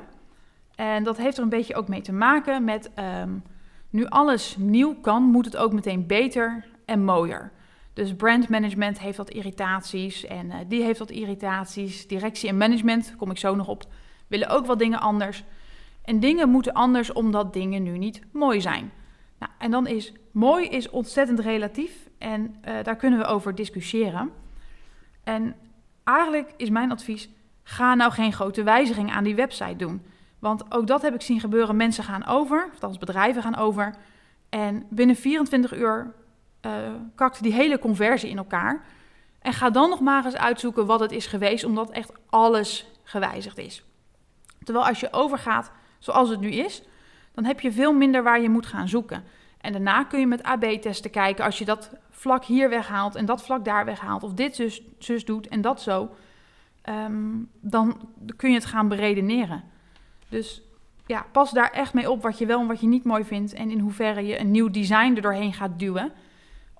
En 0.76 1.04
dat 1.04 1.18
heeft 1.18 1.38
er 1.38 1.44
een 1.44 1.50
beetje 1.50 1.76
ook 1.76 1.88
mee 1.88 2.02
te 2.02 2.12
maken 2.12 2.64
met 2.64 2.94
ehm, 2.94 3.38
nu 3.90 4.06
alles 4.06 4.56
nieuw 4.58 4.96
kan, 4.96 5.24
moet 5.24 5.46
het 5.46 5.58
ook 5.58 5.74
meteen 5.74 6.08
beter 6.08 6.66
en 6.86 7.04
mooier. 7.04 7.52
Dus 7.94 8.16
brandmanagement 8.16 9.00
heeft 9.00 9.18
wat 9.18 9.30
irritaties 9.30 10.26
en 10.26 10.46
uh, 10.46 10.56
die 10.68 10.84
heeft 10.84 11.00
wat 11.00 11.12
irritaties. 11.12 12.08
Directie 12.08 12.50
en 12.50 12.58
management, 12.58 13.16
kom 13.18 13.32
ik 13.32 13.38
zo 13.38 13.56
nog 13.56 13.68
op, 13.68 13.84
willen 14.28 14.50
ook 14.50 14.66
wat 14.66 14.80
dingen 14.80 15.00
anders. 15.00 15.44
En 16.04 16.20
dingen 16.20 16.50
moeten 16.50 16.74
anders 16.74 17.14
omdat 17.14 17.54
dingen 17.54 17.84
nu 17.84 17.98
niet 17.98 18.22
mooi 18.32 18.62
zijn. 18.62 18.92
Nou, 19.40 19.52
en 19.58 19.72
dan 19.72 19.88
is 19.88 20.14
mooi 20.32 20.68
is 20.68 20.90
ontzettend 20.90 21.40
relatief 21.40 22.10
en 22.24 22.56
uh, 22.68 22.74
daar 22.84 22.96
kunnen 22.96 23.20
we 23.20 23.26
over 23.26 23.56
discussiëren. 23.56 24.32
En 25.24 25.56
eigenlijk 26.04 26.54
is 26.58 26.70
mijn 26.70 26.92
advies: 26.92 27.30
ga 27.64 27.96
nou 27.96 28.12
geen 28.12 28.34
grote 28.34 28.64
wijziging 28.64 29.12
aan 29.12 29.24
die 29.24 29.36
website 29.36 29.76
doen. 29.76 30.02
Want 30.40 30.74
ook 30.74 30.88
dat 30.88 31.02
heb 31.02 31.14
ik 31.14 31.22
zien 31.22 31.40
gebeuren. 31.40 31.76
Mensen 31.76 32.04
gaan 32.04 32.26
over, 32.26 32.70
althans 32.74 32.98
bedrijven 32.98 33.42
gaan 33.42 33.56
over. 33.56 33.96
En 34.50 34.86
binnen 34.90 35.16
24 35.16 35.76
uur 35.76 36.14
uh, 36.62 36.72
kakt 37.16 37.44
die 37.44 37.54
hele 37.54 37.80
conversie 37.80 38.30
in 38.30 38.38
elkaar. 38.38 38.86
En 39.40 39.54
ga 39.54 39.70
dan 39.70 39.90
nog 39.90 40.00
maar 40.00 40.26
eens 40.26 40.36
uitzoeken 40.36 40.86
wat 40.86 41.00
het 41.00 41.12
is 41.12 41.26
geweest, 41.26 41.64
omdat 41.64 41.90
echt 41.90 42.12
alles 42.30 42.86
gewijzigd 43.04 43.58
is. 43.58 43.84
Terwijl 44.64 44.88
als 44.88 45.00
je 45.00 45.14
overgaat 45.14 45.72
zoals 46.00 46.30
het 46.30 46.40
nu 46.40 46.50
is, 46.50 46.84
dan 47.34 47.46
heb 47.46 47.60
je 47.60 47.72
veel 47.72 47.94
minder 47.94 48.24
waar 48.24 48.42
je 48.42 48.50
moet 48.50 48.66
gaan 48.66 48.88
zoeken. 48.88 49.24
En 49.64 49.72
daarna 49.72 50.04
kun 50.04 50.20
je 50.20 50.28
met 50.28 50.44
AB-testen 50.44 51.12
kijken, 51.12 51.46
als 51.46 51.58
je 51.58 51.66
dat 51.66 51.90
vlak 52.10 52.46
hier 52.46 52.70
weghaalt 52.70 53.16
en 53.16 53.26
dat 53.26 53.44
vlak 53.44 53.66
daar 53.66 53.86
weghaalt, 53.86 54.24
of 54.24 54.34
dit 54.34 54.56
zus, 54.56 54.82
zus 55.00 55.26
doet 55.26 55.48
en 55.48 55.62
dat 55.62 55.82
zo, 55.82 56.10
um, 56.90 57.50
dan 57.60 58.10
kun 58.36 58.50
je 58.50 58.56
het 58.56 58.66
gaan 58.66 58.88
beredeneren. 58.88 59.64
Dus 60.30 60.62
ja, 61.06 61.26
pas 61.32 61.52
daar 61.52 61.72
echt 61.72 61.94
mee 61.94 62.12
op 62.12 62.22
wat 62.22 62.38
je 62.38 62.46
wel 62.46 62.60
en 62.60 62.68
wat 62.68 62.80
je 62.80 62.88
niet 62.88 63.04
mooi 63.04 63.24
vindt 63.24 63.54
en 63.54 63.72
in 63.72 63.80
hoeverre 63.80 64.26
je 64.26 64.40
een 64.40 64.52
nieuw 64.52 64.70
design 64.70 65.16
er 65.16 65.22
doorheen 65.22 65.54
gaat 65.54 65.80
duwen, 65.80 66.12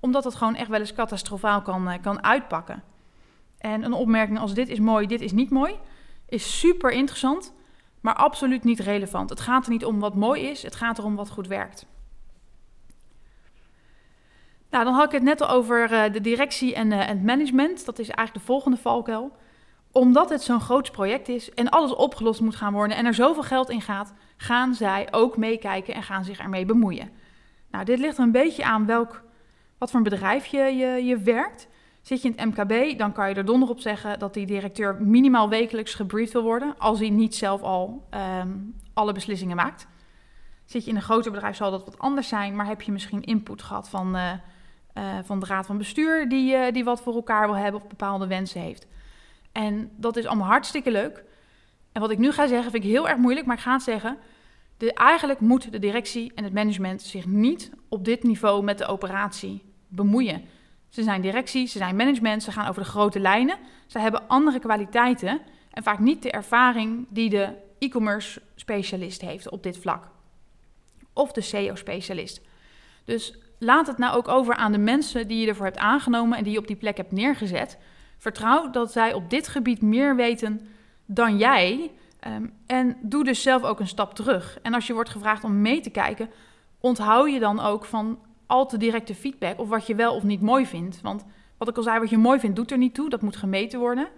omdat 0.00 0.24
het 0.24 0.34
gewoon 0.34 0.54
echt 0.54 0.68
wel 0.68 0.80
eens 0.80 0.94
catastrofaal 0.94 1.62
kan, 1.62 1.88
uh, 1.88 1.94
kan 2.00 2.22
uitpakken. 2.22 2.82
En 3.58 3.84
een 3.84 3.92
opmerking 3.92 4.38
als 4.38 4.54
dit 4.54 4.68
is 4.68 4.78
mooi, 4.78 5.06
dit 5.06 5.20
is 5.20 5.32
niet 5.32 5.50
mooi, 5.50 5.74
is 6.28 6.58
super 6.58 6.90
interessant, 6.90 7.52
maar 8.00 8.14
absoluut 8.14 8.64
niet 8.64 8.80
relevant. 8.80 9.30
Het 9.30 9.40
gaat 9.40 9.64
er 9.64 9.72
niet 9.72 9.84
om 9.84 10.00
wat 10.00 10.14
mooi 10.14 10.42
is, 10.42 10.62
het 10.62 10.74
gaat 10.74 10.98
erom 10.98 11.16
wat 11.16 11.30
goed 11.30 11.46
werkt. 11.46 11.86
Nou, 14.74 14.86
dan 14.86 14.94
had 14.94 15.04
ik 15.04 15.12
het 15.12 15.22
net 15.22 15.40
al 15.40 15.48
over 15.48 15.92
uh, 15.92 16.12
de 16.12 16.20
directie 16.20 16.74
en, 16.74 16.90
uh, 16.90 17.00
en, 17.00 17.08
het 17.08 17.22
management. 17.22 17.84
Dat 17.84 17.98
is 17.98 18.08
eigenlijk 18.08 18.46
de 18.46 18.52
volgende 18.52 18.76
valkuil. 18.76 19.32
Omdat 19.92 20.30
het 20.30 20.42
zo'n 20.42 20.60
groot 20.60 20.92
project 20.92 21.28
is 21.28 21.50
en 21.50 21.68
alles 21.68 21.94
opgelost 21.94 22.40
moet 22.40 22.56
gaan 22.56 22.72
worden 22.72 22.96
en 22.96 23.06
er 23.06 23.14
zoveel 23.14 23.42
geld 23.42 23.70
in 23.70 23.80
gaat, 23.80 24.12
gaan 24.36 24.74
zij 24.74 25.08
ook 25.10 25.36
meekijken 25.36 25.94
en 25.94 26.02
gaan 26.02 26.24
zich 26.24 26.38
ermee 26.38 26.64
bemoeien. 26.64 27.10
Nou, 27.70 27.84
dit 27.84 27.98
ligt 27.98 28.16
er 28.16 28.22
een 28.22 28.30
beetje 28.30 28.64
aan 28.64 28.86
welk, 28.86 29.22
wat 29.78 29.90
voor 29.90 29.98
een 29.98 30.10
bedrijf 30.10 30.46
je, 30.46 30.58
je, 30.58 31.04
je 31.04 31.18
werkt. 31.18 31.68
Zit 32.02 32.22
je 32.22 32.28
in 32.28 32.34
het 32.36 32.56
MKB, 32.56 32.98
dan 32.98 33.12
kan 33.12 33.28
je 33.28 33.34
er 33.34 33.44
donder 33.44 33.68
op 33.68 33.80
zeggen 33.80 34.18
dat 34.18 34.34
die 34.34 34.46
directeur 34.46 35.02
minimaal 35.02 35.48
wekelijks 35.48 35.94
gebriefd 35.94 36.32
wil 36.32 36.42
worden, 36.42 36.74
als 36.78 36.98
hij 36.98 37.10
niet 37.10 37.34
zelf 37.34 37.62
al 37.62 38.08
um, 38.40 38.74
alle 38.94 39.12
beslissingen 39.12 39.56
maakt. 39.56 39.86
Zit 40.64 40.84
je 40.84 40.90
in 40.90 40.96
een 40.96 41.02
groter 41.02 41.30
bedrijf, 41.32 41.56
zal 41.56 41.70
dat 41.70 41.84
wat 41.84 41.98
anders 41.98 42.28
zijn, 42.28 42.56
maar 42.56 42.66
heb 42.66 42.82
je 42.82 42.92
misschien 42.92 43.22
input 43.22 43.62
gehad 43.62 43.88
van, 43.88 44.16
uh, 44.16 44.32
uh, 44.94 45.18
van 45.22 45.40
de 45.40 45.46
raad 45.46 45.66
van 45.66 45.78
bestuur 45.78 46.28
die, 46.28 46.54
uh, 46.54 46.72
die 46.72 46.84
wat 46.84 47.02
voor 47.02 47.14
elkaar 47.14 47.46
wil 47.46 47.56
hebben 47.56 47.80
of 47.80 47.88
bepaalde 47.88 48.26
wensen 48.26 48.60
heeft. 48.60 48.86
En 49.52 49.90
dat 49.96 50.16
is 50.16 50.26
allemaal 50.26 50.46
hartstikke 50.46 50.90
leuk. 50.90 51.24
En 51.92 52.00
wat 52.00 52.10
ik 52.10 52.18
nu 52.18 52.32
ga 52.32 52.46
zeggen 52.46 52.70
vind 52.70 52.84
ik 52.84 52.90
heel 52.90 53.08
erg 53.08 53.18
moeilijk, 53.18 53.46
maar 53.46 53.56
ik 53.56 53.62
ga 53.62 53.72
het 53.72 53.82
zeggen. 53.82 54.18
De, 54.76 54.94
eigenlijk 54.94 55.40
moet 55.40 55.72
de 55.72 55.78
directie 55.78 56.32
en 56.34 56.44
het 56.44 56.52
management 56.52 57.02
zich 57.02 57.26
niet 57.26 57.70
op 57.88 58.04
dit 58.04 58.22
niveau 58.22 58.62
met 58.62 58.78
de 58.78 58.86
operatie 58.86 59.62
bemoeien. 59.88 60.42
Ze 60.88 61.02
zijn 61.02 61.20
directie, 61.20 61.66
ze 61.66 61.78
zijn 61.78 61.96
management, 61.96 62.42
ze 62.42 62.52
gaan 62.52 62.68
over 62.68 62.82
de 62.82 62.88
grote 62.88 63.20
lijnen. 63.20 63.58
Ze 63.86 63.98
hebben 63.98 64.28
andere 64.28 64.58
kwaliteiten 64.58 65.40
en 65.70 65.82
vaak 65.82 65.98
niet 65.98 66.22
de 66.22 66.30
ervaring 66.30 67.06
die 67.08 67.30
de 67.30 67.54
e-commerce 67.78 68.42
specialist 68.54 69.20
heeft 69.20 69.50
op 69.50 69.62
dit 69.62 69.78
vlak. 69.78 70.08
Of 71.12 71.32
de 71.32 71.40
SEO-specialist. 71.40 72.40
Dus 73.04 73.38
laat 73.64 73.86
het 73.86 73.98
nou 73.98 74.16
ook 74.16 74.28
over 74.28 74.54
aan 74.54 74.72
de 74.72 74.78
mensen 74.78 75.28
die 75.28 75.40
je 75.40 75.46
ervoor 75.46 75.66
hebt 75.66 75.78
aangenomen 75.78 76.38
en 76.38 76.44
die 76.44 76.52
je 76.52 76.58
op 76.58 76.66
die 76.66 76.76
plek 76.76 76.96
hebt 76.96 77.12
neergezet. 77.12 77.78
Vertrouw 78.18 78.70
dat 78.70 78.92
zij 78.92 79.12
op 79.12 79.30
dit 79.30 79.48
gebied 79.48 79.82
meer 79.82 80.16
weten 80.16 80.60
dan 81.06 81.38
jij. 81.38 81.90
Um, 82.28 82.52
en 82.66 82.96
doe 83.02 83.24
dus 83.24 83.42
zelf 83.42 83.62
ook 83.62 83.80
een 83.80 83.88
stap 83.88 84.14
terug. 84.14 84.58
En 84.62 84.74
als 84.74 84.86
je 84.86 84.94
wordt 84.94 85.10
gevraagd 85.10 85.44
om 85.44 85.60
mee 85.60 85.80
te 85.80 85.90
kijken, 85.90 86.30
onthoud 86.80 87.30
je 87.30 87.38
dan 87.38 87.60
ook 87.60 87.84
van 87.84 88.18
al 88.46 88.66
te 88.66 88.76
directe 88.76 89.14
feedback 89.14 89.58
of 89.58 89.68
wat 89.68 89.86
je 89.86 89.94
wel 89.94 90.14
of 90.14 90.22
niet 90.22 90.40
mooi 90.40 90.66
vindt. 90.66 91.00
Want 91.00 91.24
wat 91.58 91.68
ik 91.68 91.76
al 91.76 91.82
zei, 91.82 91.98
wat 91.98 92.10
je 92.10 92.18
mooi 92.18 92.38
vindt, 92.38 92.56
doet 92.56 92.70
er 92.70 92.78
niet 92.78 92.94
toe. 92.94 93.08
Dat 93.08 93.22
moet 93.22 93.36
gemeten 93.36 93.78
worden. 93.78 94.08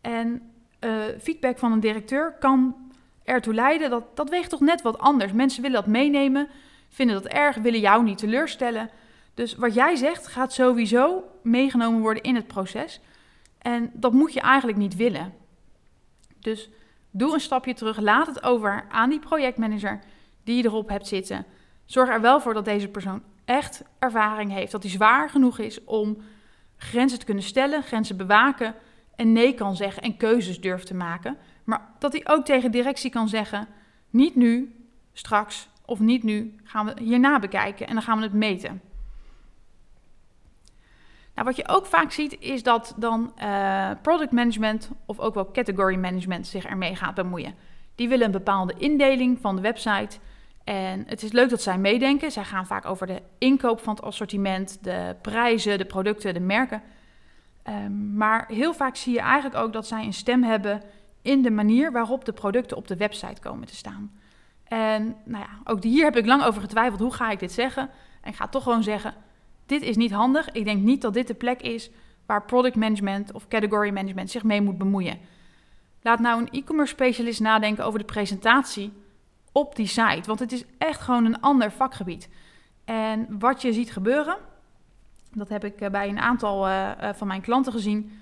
En 0.00 0.42
uh, 0.80 0.90
feedback 1.20 1.58
van 1.58 1.72
een 1.72 1.80
directeur 1.80 2.36
kan 2.40 2.76
ertoe 3.24 3.54
leiden 3.54 3.90
dat 3.90 4.16
dat 4.16 4.30
weegt 4.30 4.50
toch 4.50 4.60
net 4.60 4.82
wat 4.82 4.98
anders. 4.98 5.32
Mensen 5.32 5.62
willen 5.62 5.76
dat 5.76 5.92
meenemen, 5.92 6.48
vinden 6.92 7.22
dat 7.22 7.32
erg, 7.32 7.56
willen 7.56 7.80
jou 7.80 8.02
niet 8.04 8.18
teleurstellen. 8.18 8.90
Dus 9.34 9.54
wat 9.54 9.74
jij 9.74 9.96
zegt 9.96 10.26
gaat 10.26 10.52
sowieso 10.52 11.24
meegenomen 11.42 12.00
worden 12.00 12.22
in 12.22 12.34
het 12.34 12.46
proces. 12.46 13.00
En 13.58 13.90
dat 13.94 14.12
moet 14.12 14.32
je 14.32 14.40
eigenlijk 14.40 14.78
niet 14.78 14.96
willen. 14.96 15.34
Dus 16.38 16.70
doe 17.10 17.34
een 17.34 17.40
stapje 17.40 17.74
terug, 17.74 18.00
laat 18.00 18.26
het 18.26 18.42
over 18.42 18.84
aan 18.88 19.10
die 19.10 19.18
projectmanager 19.18 20.00
die 20.44 20.56
je 20.56 20.64
erop 20.64 20.88
hebt 20.88 21.06
zitten. 21.06 21.46
Zorg 21.84 22.08
er 22.08 22.20
wel 22.20 22.40
voor 22.40 22.54
dat 22.54 22.64
deze 22.64 22.88
persoon 22.88 23.22
echt 23.44 23.82
ervaring 23.98 24.52
heeft. 24.52 24.72
Dat 24.72 24.82
hij 24.82 24.92
zwaar 24.92 25.30
genoeg 25.30 25.58
is 25.58 25.84
om 25.84 26.16
grenzen 26.76 27.18
te 27.18 27.24
kunnen 27.24 27.44
stellen, 27.44 27.82
grenzen 27.82 28.16
bewaken 28.16 28.74
en 29.16 29.32
nee 29.32 29.54
kan 29.54 29.76
zeggen 29.76 30.02
en 30.02 30.16
keuzes 30.16 30.60
durft 30.60 30.86
te 30.86 30.94
maken. 30.94 31.36
Maar 31.64 31.88
dat 31.98 32.12
hij 32.12 32.26
ook 32.28 32.44
tegen 32.44 32.70
directie 32.70 33.10
kan 33.10 33.28
zeggen: 33.28 33.68
niet 34.10 34.36
nu, 34.36 34.76
straks 35.12 35.68
of 35.84 35.98
niet 35.98 36.22
nu, 36.22 36.54
gaan 36.64 36.86
we 36.86 36.94
hierna 36.98 37.38
bekijken 37.38 37.86
en 37.86 37.94
dan 37.94 38.02
gaan 38.02 38.16
we 38.16 38.22
het 38.22 38.32
meten. 38.32 38.80
Nou, 41.34 41.46
wat 41.46 41.56
je 41.56 41.68
ook 41.68 41.86
vaak 41.86 42.12
ziet 42.12 42.40
is 42.40 42.62
dat 42.62 42.94
dan 42.96 43.32
uh, 43.42 43.90
product 44.02 44.32
management 44.32 44.90
of 45.06 45.18
ook 45.18 45.34
wel 45.34 45.50
category 45.50 45.96
management 45.96 46.46
zich 46.46 46.64
ermee 46.64 46.96
gaat 46.96 47.14
bemoeien. 47.14 47.54
Die 47.94 48.08
willen 48.08 48.26
een 48.26 48.32
bepaalde 48.32 48.74
indeling 48.78 49.38
van 49.40 49.56
de 49.56 49.62
website 49.62 50.18
en 50.64 51.04
het 51.06 51.22
is 51.22 51.32
leuk 51.32 51.50
dat 51.50 51.62
zij 51.62 51.78
meedenken. 51.78 52.30
Zij 52.30 52.44
gaan 52.44 52.66
vaak 52.66 52.86
over 52.86 53.06
de 53.06 53.22
inkoop 53.38 53.80
van 53.80 53.94
het 53.94 54.04
assortiment, 54.04 54.78
de 54.84 55.16
prijzen, 55.22 55.78
de 55.78 55.84
producten, 55.84 56.34
de 56.34 56.40
merken. 56.40 56.82
Um, 57.68 58.16
maar 58.16 58.44
heel 58.48 58.74
vaak 58.74 58.96
zie 58.96 59.12
je 59.12 59.20
eigenlijk 59.20 59.56
ook 59.56 59.72
dat 59.72 59.86
zij 59.86 60.04
een 60.04 60.12
stem 60.12 60.42
hebben 60.42 60.82
in 61.22 61.42
de 61.42 61.50
manier 61.50 61.92
waarop 61.92 62.24
de 62.24 62.32
producten 62.32 62.76
op 62.76 62.88
de 62.88 62.96
website 62.96 63.40
komen 63.40 63.66
te 63.66 63.74
staan. 63.74 64.12
En 64.72 65.16
nou 65.24 65.44
ja, 65.44 65.58
ook 65.64 65.82
hier 65.82 66.04
heb 66.04 66.16
ik 66.16 66.26
lang 66.26 66.44
over 66.44 66.60
getwijfeld. 66.60 67.00
Hoe 67.00 67.12
ga 67.12 67.30
ik 67.30 67.38
dit 67.38 67.52
zeggen? 67.52 67.90
En 68.20 68.30
ik 68.30 68.36
ga 68.36 68.48
toch 68.48 68.62
gewoon 68.62 68.82
zeggen: 68.82 69.14
dit 69.66 69.82
is 69.82 69.96
niet 69.96 70.12
handig. 70.12 70.50
Ik 70.50 70.64
denk 70.64 70.82
niet 70.82 71.00
dat 71.00 71.14
dit 71.14 71.26
de 71.26 71.34
plek 71.34 71.60
is 71.60 71.90
waar 72.26 72.44
product 72.44 72.76
management 72.76 73.32
of 73.32 73.48
category 73.48 73.90
management 73.90 74.30
zich 74.30 74.42
mee 74.42 74.60
moet 74.60 74.78
bemoeien. 74.78 75.18
Laat 76.02 76.18
nou 76.18 76.40
een 76.40 76.50
e-commerce 76.50 76.92
specialist 76.92 77.40
nadenken 77.40 77.84
over 77.84 77.98
de 77.98 78.04
presentatie 78.04 78.92
op 79.52 79.76
die 79.76 79.86
site, 79.86 80.22
want 80.26 80.38
het 80.38 80.52
is 80.52 80.64
echt 80.78 81.00
gewoon 81.00 81.24
een 81.24 81.40
ander 81.40 81.72
vakgebied. 81.72 82.28
En 82.84 83.26
wat 83.38 83.62
je 83.62 83.72
ziet 83.72 83.92
gebeuren, 83.92 84.36
dat 85.32 85.48
heb 85.48 85.64
ik 85.64 85.80
eh, 85.80 85.90
bij 85.90 86.08
een 86.08 86.18
aantal 86.18 86.68
uh, 86.68 86.90
van 87.14 87.26
mijn 87.26 87.40
klanten 87.40 87.72
gezien, 87.72 88.12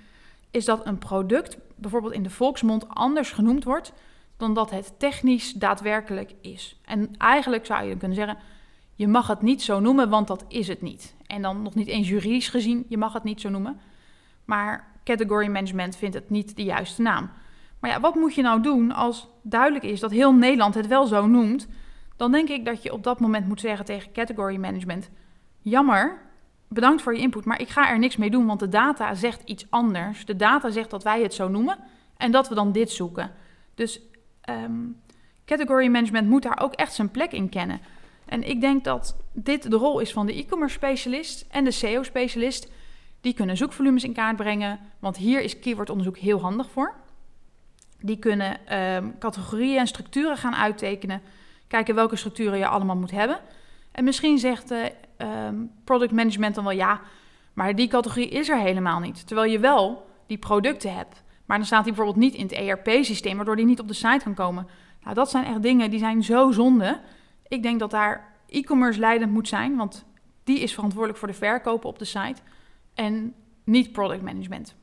is 0.51 0.65
dat 0.65 0.87
een 0.87 0.99
product 0.99 1.59
bijvoorbeeld 1.75 2.13
in 2.13 2.23
de 2.23 2.31
volksmond 2.31 2.89
anders 2.89 3.33
genoemd 3.33 3.65
wordt 3.65 3.93
dan 4.41 4.55
dat 4.55 4.71
het 4.71 4.99
technisch 4.99 5.53
daadwerkelijk 5.53 6.35
is. 6.41 6.81
En 6.85 7.11
eigenlijk 7.19 7.67
zou 7.67 7.85
je 7.85 7.97
kunnen 7.97 8.17
zeggen, 8.17 8.39
je 8.95 9.09
mag 9.09 9.27
het 9.27 9.43
niet 9.43 9.63
zo 9.63 9.81
noemen, 9.81 10.09
want 10.09 10.29
dat 10.29 10.45
is 10.49 10.69
het 10.69 10.83
niet. 10.83 11.15
En 11.27 11.43
dan 11.43 11.63
nog 11.63 11.75
niet 11.75 11.87
eens 11.87 12.09
juridisch 12.09 12.49
gezien, 12.49 12.85
je 12.89 12.99
mag 12.99 13.13
het 13.13 13.25
niet 13.25 13.41
zo 13.41 13.49
noemen. 13.49 13.81
Maar 14.45 14.89
category 15.05 15.47
management 15.47 15.97
vindt 15.97 16.15
het 16.15 16.31
niet 16.31 16.57
de 16.57 16.65
juiste 16.65 17.03
naam. 17.03 17.31
Maar 17.81 17.91
ja, 17.91 18.01
wat 18.01 18.15
moet 18.15 18.35
je 18.35 18.43
nou 18.43 18.63
doen 18.63 18.93
als 18.93 19.29
duidelijk 19.43 19.85
is 19.85 20.01
dat 20.01 20.11
heel 20.11 20.35
Nederland 20.35 20.75
het 20.75 20.87
wel 20.87 21.07
zo 21.07 21.27
noemt? 21.27 21.69
Dan 22.17 22.33
denk 22.33 22.49
ik 22.49 22.65
dat 22.65 22.83
je 22.83 22.93
op 22.93 23.05
dat 23.05 23.21
moment 23.21 23.49
moet 23.49 23.61
zeggen 23.61 23.85
tegen 23.85 24.13
category 24.13 24.57
management: 24.57 25.11
Jammer, 25.59 26.23
bedankt 26.69 27.03
voor 27.03 27.15
je 27.15 27.21
input, 27.21 27.45
maar 27.45 27.61
ik 27.61 27.69
ga 27.69 27.91
er 27.91 27.99
niks 27.99 28.17
mee 28.17 28.31
doen, 28.31 28.47
want 28.47 28.61
de 28.61 28.69
data 28.69 29.15
zegt 29.15 29.43
iets 29.45 29.67
anders. 29.71 30.25
De 30.25 30.37
data 30.37 30.71
zegt 30.71 30.91
dat 30.91 31.03
wij 31.03 31.23
het 31.23 31.35
zo 31.35 31.49
noemen 31.49 31.79
en 32.17 32.31
dat 32.31 32.49
we 32.49 32.55
dan 32.55 32.73
dit 32.73 32.91
zoeken. 32.91 33.31
Dus 33.75 34.01
um, 34.51 35.01
category 35.45 35.87
management 35.87 36.29
moet 36.29 36.43
daar 36.43 36.61
ook 36.63 36.75
echt 36.75 36.93
zijn 36.93 37.11
plek 37.11 37.33
in 37.33 37.49
kennen. 37.49 37.81
En 38.25 38.49
ik 38.49 38.61
denk 38.61 38.85
dat 38.85 39.17
dit 39.33 39.71
de 39.71 39.77
rol 39.77 40.01
is 40.01 40.13
van 40.13 40.27
de 40.27 40.35
e-commerce 40.35 40.75
specialist 40.75 41.47
en 41.51 41.65
de 41.65 41.71
SEO 41.71 42.03
specialist. 42.03 42.71
Die 43.21 43.35
kunnen 43.35 43.57
zoekvolumes 43.57 44.05
in 44.05 44.13
kaart 44.13 44.37
brengen, 44.37 44.79
want 44.99 45.17
hier 45.17 45.41
is 45.41 45.59
keywordonderzoek 45.59 46.19
heel 46.19 46.41
handig 46.41 46.71
voor. 46.71 46.95
Die 48.01 48.19
kunnen 48.19 48.79
um, 48.79 49.19
categorieën 49.19 49.79
en 49.79 49.87
structuren 49.87 50.37
gaan 50.37 50.55
uittekenen, 50.55 51.23
kijken 51.69 51.95
welke 51.95 52.17
structuren 52.17 52.59
je 52.59 52.67
allemaal 52.67 52.97
moet 52.97 53.11
hebben. 53.11 53.39
En 53.93 54.05
misschien 54.05 54.39
zegt 54.39 54.69
de 54.69 54.93
um, 55.19 55.71
product 55.85 56.13
management 56.13 56.55
dan 56.55 56.65
wel 56.65 56.73
ja, 56.73 57.01
maar 57.53 57.77
die 57.77 57.89
categorie 57.89 58.29
is 58.29 58.49
er 58.49 58.59
helemaal 58.59 59.01
niet. 59.01 59.27
Terwijl 59.27 59.51
je 59.51 59.59
wel 59.59 60.07
die 60.27 60.39
producten 60.39 60.95
hebt. 60.95 61.23
Maar 61.51 61.59
dan 61.59 61.69
staat 61.69 61.85
die 61.85 61.93
bijvoorbeeld 61.93 62.25
niet 62.25 62.35
in 62.35 62.43
het 62.43 62.53
ERP-systeem, 62.53 63.37
waardoor 63.37 63.57
die 63.57 63.65
niet 63.65 63.81
op 63.81 63.89
de 63.89 63.95
site 63.95 64.21
kan 64.23 64.35
komen. 64.35 64.67
Nou, 65.03 65.15
dat 65.15 65.31
zijn 65.31 65.45
echt 65.45 65.63
dingen 65.63 65.91
die 65.91 65.99
zijn 65.99 66.23
zo 66.23 66.51
zonde. 66.51 67.01
Ik 67.49 67.63
denk 67.63 67.81
dat 67.81 67.91
daar 67.91 68.35
e-commerce 68.47 69.01
leidend 69.01 69.33
moet 69.33 69.49
zijn, 69.49 69.77
want 69.77 70.05
die 70.45 70.61
is 70.61 70.75
verantwoordelijk 70.75 71.19
voor 71.19 71.29
de 71.29 71.35
verkopen 71.35 71.89
op 71.89 71.99
de 71.99 72.05
site 72.05 72.41
en 72.95 73.35
niet 73.65 73.93
product 73.93 74.23
management. 74.23 74.75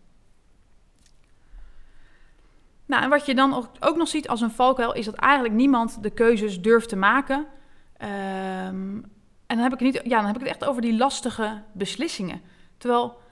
Nou, 2.85 3.03
en 3.03 3.09
wat 3.09 3.25
je 3.25 3.35
dan 3.35 3.67
ook, 3.79 3.95
nog 3.95 4.07
ziet 4.07 4.27
als 4.27 4.41
een 4.41 4.51
valkuil 4.51 4.93
is 4.93 5.05
dat 5.05 5.15
eigenlijk 5.15 5.53
niemand 5.53 6.03
de 6.03 6.09
keuzes 6.09 6.61
durft 6.61 6.89
te 6.89 6.95
maken. 6.95 7.37
Um, 7.37 9.05
en 9.45 9.55
dan 9.55 9.59
heb, 9.59 9.73
ik 9.73 9.79
niet, 9.79 10.01
ja, 10.03 10.17
dan 10.17 10.25
heb 10.25 10.35
ik 10.35 10.41
het 10.41 10.49
echt 10.49 10.65
over 10.65 10.81
die 10.81 10.97
lastige 10.97 11.61
beslissingen. 11.73 12.41
Terwijl 12.77 13.25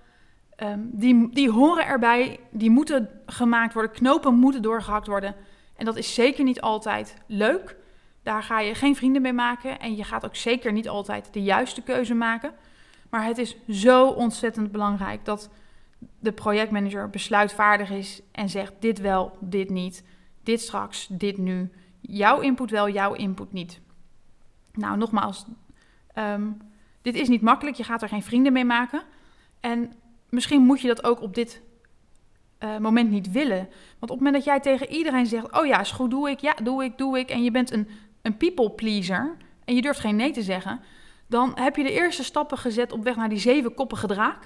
um, 0.64 0.90
die, 0.94 1.30
die 1.30 1.52
horen 1.52 1.86
erbij, 1.86 2.40
die 2.52 2.70
moeten 2.70 3.10
gemaakt 3.26 3.74
worden, 3.74 3.92
knopen 3.92 4.34
moeten 4.34 4.62
doorgehakt 4.62 5.08
worden. 5.08 5.36
En 5.76 5.86
dat 5.86 5.96
is 5.96 6.14
zeker 6.14 6.44
niet 6.44 6.62
altijd 6.62 7.18
leuk. 7.28 7.76
Daar 8.24 8.44
ga 8.44 8.60
je 8.60 8.76
geen 8.76 8.96
vrienden 8.96 9.22
mee 9.22 9.34
maken 9.34 9.80
en 9.80 9.96
je 9.96 10.04
gaat 10.04 10.26
ook 10.26 10.36
zeker 10.36 10.72
niet 10.72 10.90
altijd 10.90 11.34
de 11.34 11.44
juiste 11.44 11.82
keuze 11.82 12.14
maken. 12.14 12.54
Maar 13.10 13.26
het 13.26 13.38
is 13.38 13.58
zo 13.70 14.08
ontzettend 14.08 14.72
belangrijk 14.72 15.26
dat 15.26 15.50
de 16.20 16.32
projectmanager 16.32 17.10
besluitvaardig 17.10 17.90
is 17.90 18.22
en 18.32 18.50
zegt 18.50 18.74
dit 18.80 19.00
wel, 19.00 19.38
dit 19.40 19.70
niet, 19.70 20.04
dit 20.44 20.62
straks, 20.62 21.08
dit 21.08 21.38
nu. 21.38 21.72
Jouw 22.02 22.40
input 22.40 22.72
wel, 22.72 22.90
jouw 22.90 23.14
input 23.14 23.54
niet. 23.54 23.80
Nou, 24.74 24.98
nogmaals, 24.98 25.46
ehm, 26.14 26.48
dit 27.02 27.16
is 27.16 27.28
niet 27.28 27.42
makkelijk. 27.42 27.78
Je 27.78 27.84
gaat 27.84 28.02
er 28.02 28.10
geen 28.10 28.24
vrienden 28.24 28.54
mee 28.54 28.66
maken. 28.66 29.02
En 29.60 29.94
misschien 30.36 30.62
moet 30.62 30.82
je 30.82 30.88
dat 30.88 31.04
ook 31.04 31.22
op 31.22 31.36
dit 31.36 31.62
uh, 32.60 32.78
moment 32.78 33.10
niet 33.10 33.32
willen. 33.32 33.68
Want 34.00 34.12
op 34.12 34.18
het 34.18 34.18
moment 34.18 34.36
dat 34.36 34.44
jij 34.44 34.60
tegen 34.60 34.90
iedereen 34.90 35.26
zegt: 35.26 35.52
Oh 35.52 35.66
ja, 35.66 35.80
is 35.80 35.92
goed, 35.92 36.10
doe 36.10 36.30
ik, 36.30 36.40
ja, 36.40 36.54
doe 36.64 36.84
ik, 36.84 36.98
doe 36.98 37.20
ik. 37.20 37.30
En 37.30 37.44
je 37.44 37.52
bent 37.52 37.72
een, 37.72 37.88
een 38.22 38.38
people 38.38 38.72
pleaser 38.72 39.38
en 39.66 39.76
je 39.76 39.82
durft 39.82 40.00
geen 40.00 40.16
nee 40.16 40.32
te 40.32 40.42
zeggen. 40.42 40.80
Dan 41.28 41.52
heb 41.56 41.76
je 41.76 41.84
de 41.84 41.92
eerste 41.92 42.24
stappen 42.24 42.58
gezet 42.58 42.92
op 42.92 43.04
weg 43.04 43.16
naar 43.16 43.30
die 43.30 43.40
zevenkoppige 43.40 44.08
draak. 44.08 44.40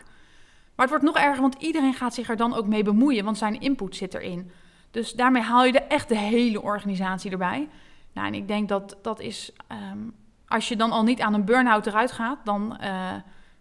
Maar 0.75 0.87
het 0.87 0.89
wordt 0.89 1.15
nog 1.15 1.25
erger, 1.25 1.41
want 1.41 1.55
iedereen 1.61 1.93
gaat 1.93 2.13
zich 2.13 2.29
er 2.29 2.37
dan 2.37 2.55
ook 2.55 2.67
mee 2.67 2.83
bemoeien, 2.83 3.25
want 3.25 3.37
zijn 3.37 3.59
input 3.59 3.95
zit 3.95 4.13
erin. 4.13 4.51
Dus 4.91 5.13
daarmee 5.13 5.41
haal 5.41 5.65
je 5.65 5.71
de 5.71 5.79
echt 5.79 6.09
de 6.09 6.17
hele 6.17 6.61
organisatie 6.61 7.31
erbij. 7.31 7.69
Nou, 8.13 8.27
en 8.27 8.33
ik 8.33 8.47
denk 8.47 8.69
dat 8.69 8.97
dat 9.01 9.19
is, 9.19 9.51
um, 9.91 10.13
als 10.47 10.67
je 10.67 10.75
dan 10.75 10.91
al 10.91 11.03
niet 11.03 11.21
aan 11.21 11.33
een 11.33 11.45
burn-out 11.45 11.87
eruit 11.87 12.11
gaat, 12.11 12.37
dan 12.43 12.77
uh, 12.81 13.13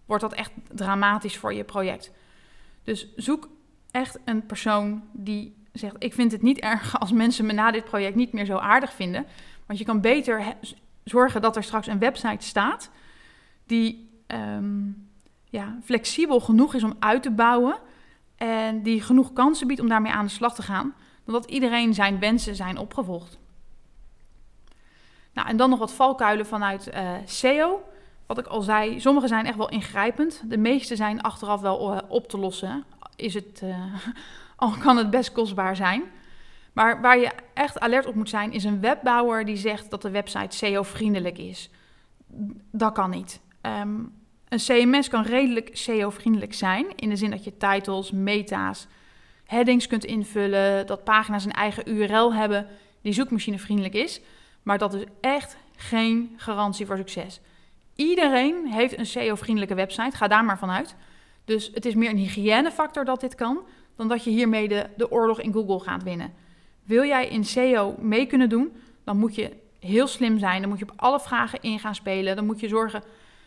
wordt 0.08 0.22
dat 0.22 0.32
echt 0.32 0.52
dramatisch 0.68 1.36
voor 1.36 1.54
je 1.54 1.64
project. 1.64 2.10
Dus 2.84 3.14
zoek 3.16 3.48
echt 3.90 4.18
een 4.24 4.46
persoon 4.46 5.02
die 5.12 5.56
zegt: 5.72 5.94
Ik 5.98 6.14
vind 6.14 6.32
het 6.32 6.42
niet 6.42 6.58
erg 6.58 7.00
als 7.00 7.12
mensen 7.12 7.46
me 7.46 7.52
na 7.52 7.70
dit 7.70 7.84
project 7.84 8.14
niet 8.14 8.32
meer 8.32 8.44
zo 8.44 8.56
aardig 8.56 8.92
vinden. 8.92 9.26
Want 9.66 9.78
je 9.78 9.84
kan 9.84 10.00
beter 10.00 10.56
zorgen 11.04 11.42
dat 11.42 11.56
er 11.56 11.62
straks 11.62 11.86
een 11.86 11.98
website 11.98 12.46
staat 12.46 12.90
die 13.66 14.10
um, 14.26 15.08
ja, 15.44 15.78
flexibel 15.84 16.40
genoeg 16.40 16.74
is 16.74 16.82
om 16.82 16.96
uit 16.98 17.22
te 17.22 17.30
bouwen. 17.30 17.78
En 18.36 18.82
die 18.82 19.02
genoeg 19.02 19.32
kansen 19.32 19.66
biedt 19.66 19.80
om 19.80 19.88
daarmee 19.88 20.12
aan 20.12 20.24
de 20.24 20.30
slag 20.30 20.54
te 20.54 20.62
gaan. 20.62 20.94
Dan 21.24 21.34
dat 21.34 21.50
iedereen 21.50 21.94
zijn 21.94 22.18
wensen 22.18 22.56
zijn 22.56 22.78
opgevolgd. 22.78 23.38
Nou, 25.32 25.48
en 25.48 25.56
dan 25.56 25.70
nog 25.70 25.78
wat 25.78 25.92
valkuilen 25.92 26.46
vanuit 26.46 26.88
uh, 26.94 27.10
SEO. 27.24 27.82
Wat 28.28 28.38
ik 28.38 28.46
al 28.46 28.62
zei, 28.62 29.00
sommige 29.00 29.26
zijn 29.26 29.46
echt 29.46 29.56
wel 29.56 29.68
ingrijpend. 29.68 30.42
De 30.46 30.58
meeste 30.58 30.96
zijn 30.96 31.20
achteraf 31.20 31.60
wel 31.60 31.92
uh, 31.92 31.98
op 32.08 32.28
te 32.28 32.38
lossen. 32.38 32.84
Is 33.16 33.34
het, 33.34 33.60
uh, 33.64 33.94
al 34.56 34.70
kan 34.70 34.96
het 34.96 35.10
best 35.10 35.32
kostbaar 35.32 35.76
zijn. 35.76 36.02
Maar 36.72 37.00
waar 37.00 37.18
je 37.18 37.30
echt 37.54 37.80
alert 37.80 38.06
op 38.06 38.14
moet 38.14 38.28
zijn, 38.28 38.52
is 38.52 38.64
een 38.64 38.80
webbouwer 38.80 39.44
die 39.44 39.56
zegt 39.56 39.90
dat 39.90 40.02
de 40.02 40.10
website 40.10 40.56
SEO-vriendelijk 40.56 41.38
is. 41.38 41.70
Dat 42.70 42.92
kan 42.92 43.10
niet. 43.10 43.40
Um, 43.62 44.12
een 44.48 44.58
CMS 44.58 45.08
kan 45.08 45.22
redelijk 45.22 45.70
SEO-vriendelijk 45.72 46.54
zijn, 46.54 46.86
in 46.96 47.08
de 47.08 47.16
zin 47.16 47.30
dat 47.30 47.44
je 47.44 47.56
titles, 47.56 48.10
meta's, 48.10 48.86
headings 49.44 49.86
kunt 49.86 50.04
invullen, 50.04 50.86
dat 50.86 51.04
pagina's 51.04 51.44
een 51.44 51.52
eigen 51.52 51.90
URL 51.90 52.34
hebben 52.34 52.66
die 53.02 53.12
zoekmachinevriendelijk 53.12 53.94
is. 53.94 54.20
Maar 54.62 54.78
dat 54.78 54.94
is 54.94 55.04
echt 55.20 55.56
geen 55.76 56.34
garantie 56.36 56.86
voor 56.86 56.96
succes. 56.96 57.40
Iedereen 57.98 58.66
heeft 58.66 58.98
een 58.98 59.06
SEO-vriendelijke 59.06 59.74
website, 59.74 60.16
ga 60.16 60.28
daar 60.28 60.44
maar 60.44 60.58
vanuit. 60.58 60.94
Dus 61.44 61.70
het 61.74 61.86
is 61.86 61.94
meer 61.94 62.10
een 62.10 62.16
hygiënefactor 62.16 63.04
dat 63.04 63.20
dit 63.20 63.34
kan, 63.34 63.60
dan 63.96 64.08
dat 64.08 64.24
je 64.24 64.30
hiermee 64.30 64.68
de, 64.68 64.86
de 64.96 65.10
oorlog 65.10 65.40
in 65.40 65.52
Google 65.52 65.80
gaat 65.80 66.02
winnen. 66.02 66.32
Wil 66.84 67.04
jij 67.04 67.28
in 67.28 67.44
SEO 67.44 67.94
mee 67.98 68.26
kunnen 68.26 68.48
doen, 68.48 68.72
dan 69.04 69.18
moet 69.18 69.34
je 69.34 69.52
heel 69.80 70.06
slim 70.06 70.38
zijn. 70.38 70.60
Dan 70.60 70.70
moet 70.70 70.78
je 70.78 70.88
op 70.88 71.00
alle 71.00 71.20
vragen 71.20 71.62
in 71.62 71.78
gaan 71.78 71.94
spelen. 71.94 72.36
Dan 72.36 72.46
moet 72.46 72.60
je 72.60 72.68
zorgen 72.68 73.02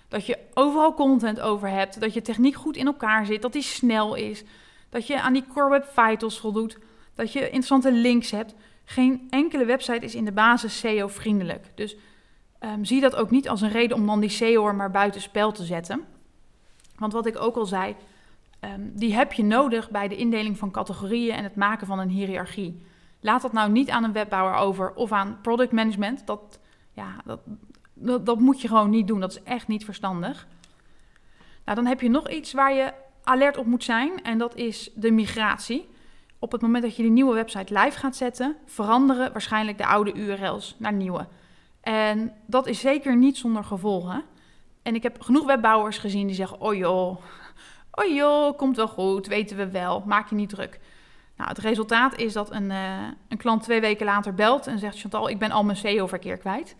dat 0.08 0.26
je 0.26 0.38
overal 0.54 0.94
content 0.94 1.40
over 1.40 1.70
hebt. 1.70 2.00
Dat 2.00 2.14
je 2.14 2.22
techniek 2.22 2.56
goed 2.56 2.76
in 2.76 2.86
elkaar 2.86 3.26
zit. 3.26 3.42
Dat 3.42 3.54
die 3.54 3.62
snel 3.62 4.16
is. 4.16 4.44
Dat 4.90 5.08
je 5.08 5.22
aan 5.22 5.34
die 5.34 5.46
Core 5.54 5.70
Web 5.70 5.86
Vitals 5.94 6.40
voldoet. 6.40 6.78
Dat 7.16 7.34
je 7.34 7.40
interessante 7.40 7.92
links 7.92 8.32
hebt. 8.32 8.54
Geen 8.86 9.28
enkele 9.30 9.66
website 9.66 10.06
is 10.06 10.16
in 10.16 10.26
de 10.26 10.32
basis 10.32 10.80
SEO-vriendelijk. 10.80 11.66
Dus 11.76 11.96
um, 12.64 12.86
zie 12.86 13.02
dat 13.02 13.16
ook 13.16 13.30
niet 13.32 13.50
als 13.50 13.62
een 13.62 13.70
reden 13.70 13.98
om 13.98 14.06
dan 14.06 14.20
die 14.20 14.30
SEO 14.30 14.74
maar 14.74 14.92
buiten 14.92 15.22
spel 15.22 15.52
te 15.52 15.64
zetten. 15.64 16.06
Want 16.98 17.14
wat 17.14 17.26
ik 17.26 17.42
ook 17.42 17.56
al 17.56 17.66
zei, 17.66 17.96
um, 18.60 18.92
die 18.96 19.14
heb 19.14 19.34
je 19.34 19.44
nodig 19.44 19.90
bij 19.90 20.08
de 20.08 20.16
indeling 20.16 20.58
van 20.58 20.72
categorieën 20.72 21.36
en 21.36 21.44
het 21.44 21.56
maken 21.56 21.88
van 21.88 22.00
een 22.00 22.10
hiërarchie. 22.10 22.86
Laat 23.20 23.42
dat 23.42 23.54
nou 23.54 23.72
niet 23.72 23.90
aan 23.90 24.04
een 24.04 24.14
webbouwer 24.14 24.56
over 24.56 24.94
of 24.94 25.12
aan 25.12 25.40
product 25.42 25.72
management. 25.72 26.28
Dat, 26.28 26.60
ja, 26.92 27.16
dat, 27.26 27.40
dat, 27.94 28.26
dat 28.26 28.40
moet 28.40 28.62
je 28.62 28.68
gewoon 28.68 28.90
niet 28.90 29.08
doen. 29.08 29.20
Dat 29.20 29.32
is 29.32 29.44
echt 29.44 29.68
niet 29.68 29.86
verstandig. 29.86 30.48
Nou, 31.66 31.78
dan 31.78 31.86
heb 31.86 32.02
je 32.02 32.10
nog 32.10 32.30
iets 32.30 32.54
waar 32.54 32.74
je 32.74 32.94
alert 33.24 33.58
op 33.58 33.66
moet 33.66 33.84
zijn. 33.84 34.24
En 34.24 34.38
dat 34.38 34.56
is 34.56 34.92
de 34.96 35.12
migratie. 35.12 35.90
Op 36.40 36.52
het 36.52 36.62
moment 36.62 36.84
dat 36.84 36.96
je 36.96 37.02
die 37.02 37.12
nieuwe 37.12 37.34
website 37.34 37.80
live 37.80 37.98
gaat 37.98 38.16
zetten, 38.16 38.56
veranderen 38.66 39.32
waarschijnlijk 39.32 39.78
de 39.78 39.86
oude 39.86 40.14
URL's 40.14 40.76
naar 40.80 40.94
nieuwe. 40.94 41.28
En 41.82 42.34
dat 42.46 42.68
is 42.68 42.80
zeker 42.80 43.16
niet 43.18 43.38
zonder 43.38 43.64
gevolgen. 43.64 44.24
En 44.82 44.96
ik 44.96 45.04
heb 45.04 45.22
genoeg 45.22 45.46
webbouwers 45.46 45.98
gezien 45.98 46.28
die 46.28 46.36
zeggen: 46.36 46.62
Oh 46.62 47.18
oh 47.92 48.16
joh, 48.16 48.58
komt 48.58 48.76
wel 48.76 48.88
goed, 48.88 49.28
weten 49.28 49.58
we 49.58 49.70
wel, 49.70 50.04
maak 50.06 50.30
je 50.30 50.36
niet 50.36 50.50
druk. 50.50 50.80
Nou, 51.38 51.50
het 51.50 51.58
resultaat 51.58 52.18
is 52.18 52.34
dat 52.34 52.52
een, 52.52 52.70
uh, 52.70 53.08
een 53.28 53.38
klant 53.38 53.64
twee 53.64 53.82
weken 53.82 54.06
later 54.06 54.34
belt 54.34 54.68
en 54.68 54.80
zegt: 54.80 55.00
Chantal, 55.00 55.30
ik 55.30 55.40
ben 55.40 55.52
al 55.52 55.64
mijn 55.64 55.78
SEO-verkeer 55.78 56.38
kwijt. 56.38 56.76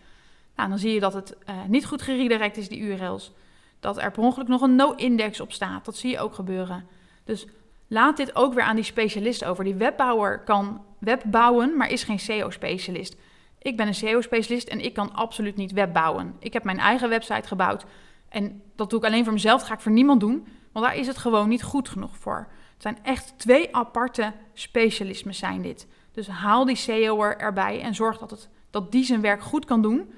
Nou, 0.56 0.68
dan 0.68 0.78
zie 0.78 0.94
je 0.94 1.00
dat 1.00 1.12
het 1.12 1.36
uh, 1.48 1.56
niet 1.66 1.86
goed 1.86 2.02
geredirect 2.02 2.56
is, 2.56 2.68
die 2.68 2.80
URL's. 2.80 3.32
Dat 3.80 3.98
er 3.98 4.10
per 4.10 4.22
ongeluk 4.22 4.48
nog 4.48 4.60
een 4.60 4.76
no-index 4.76 5.40
op 5.40 5.52
staat. 5.52 5.84
Dat 5.84 5.96
zie 5.96 6.10
je 6.10 6.18
ook 6.18 6.34
gebeuren. 6.34 6.86
Dus 7.24 7.46
laat 7.86 8.16
dit 8.16 8.36
ook 8.36 8.54
weer 8.54 8.64
aan 8.64 8.76
die 8.76 8.84
specialist 8.84 9.44
over. 9.44 9.64
Die 9.64 9.74
webbouwer 9.74 10.38
kan 10.40 10.84
web 10.98 11.22
bouwen, 11.26 11.76
maar 11.76 11.90
is 11.90 12.04
geen 12.04 12.18
SEO-specialist. 12.18 13.16
Ik 13.62 13.76
ben 13.76 13.86
een 13.86 13.94
SEO-specialist 13.94 14.68
en 14.68 14.80
ik 14.80 14.94
kan 14.94 15.14
absoluut 15.14 15.56
niet 15.56 15.72
web 15.72 15.92
bouwen. 15.92 16.36
Ik 16.38 16.52
heb 16.52 16.64
mijn 16.64 16.78
eigen 16.78 17.08
website 17.08 17.48
gebouwd 17.48 17.84
en 18.28 18.62
dat 18.76 18.90
doe 18.90 18.98
ik 18.98 19.04
alleen 19.04 19.24
voor 19.24 19.32
mezelf. 19.32 19.58
Dat 19.58 19.68
ga 19.68 19.74
ik 19.74 19.80
voor 19.80 19.92
niemand 19.92 20.20
doen, 20.20 20.46
want 20.72 20.86
daar 20.86 20.96
is 20.96 21.06
het 21.06 21.18
gewoon 21.18 21.48
niet 21.48 21.62
goed 21.62 21.88
genoeg 21.88 22.16
voor. 22.16 22.48
Het 22.72 22.82
zijn 22.82 22.98
echt 23.02 23.34
twee 23.36 23.76
aparte 23.76 24.32
specialismen 24.52 25.34
zijn 25.34 25.62
dit. 25.62 25.86
Dus 26.12 26.28
haal 26.28 26.64
die 26.64 26.76
SEO'er 26.76 27.38
erbij 27.38 27.80
en 27.80 27.94
zorg 27.94 28.18
dat, 28.18 28.30
het, 28.30 28.48
dat 28.70 28.92
die 28.92 29.04
zijn 29.04 29.20
werk 29.20 29.42
goed 29.42 29.64
kan 29.64 29.82
doen. 29.82 30.12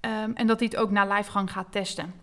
Ehm, 0.00 0.30
en 0.34 0.46
dat 0.46 0.58
hij 0.58 0.68
het 0.70 0.80
ook 0.80 0.90
na 0.90 1.14
livegang 1.14 1.52
gaat 1.52 1.72
testen. 1.72 2.14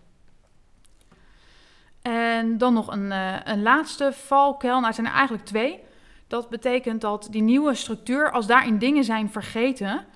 En 2.02 2.58
dan 2.58 2.74
nog 2.74 2.92
een, 2.92 3.04
uh, 3.04 3.36
een 3.44 3.62
laatste 3.62 4.12
valkuil. 4.12 4.80
Nou, 4.80 4.92
zijn 4.92 5.06
er 5.06 5.12
eigenlijk 5.12 5.44
twee. 5.44 5.80
Dat 6.26 6.48
betekent 6.48 7.00
dat 7.00 7.28
die 7.30 7.42
nieuwe 7.42 7.74
structuur, 7.74 8.30
als 8.30 8.46
daarin 8.46 8.78
dingen 8.78 9.04
zijn 9.04 9.30
vergeten. 9.30 10.06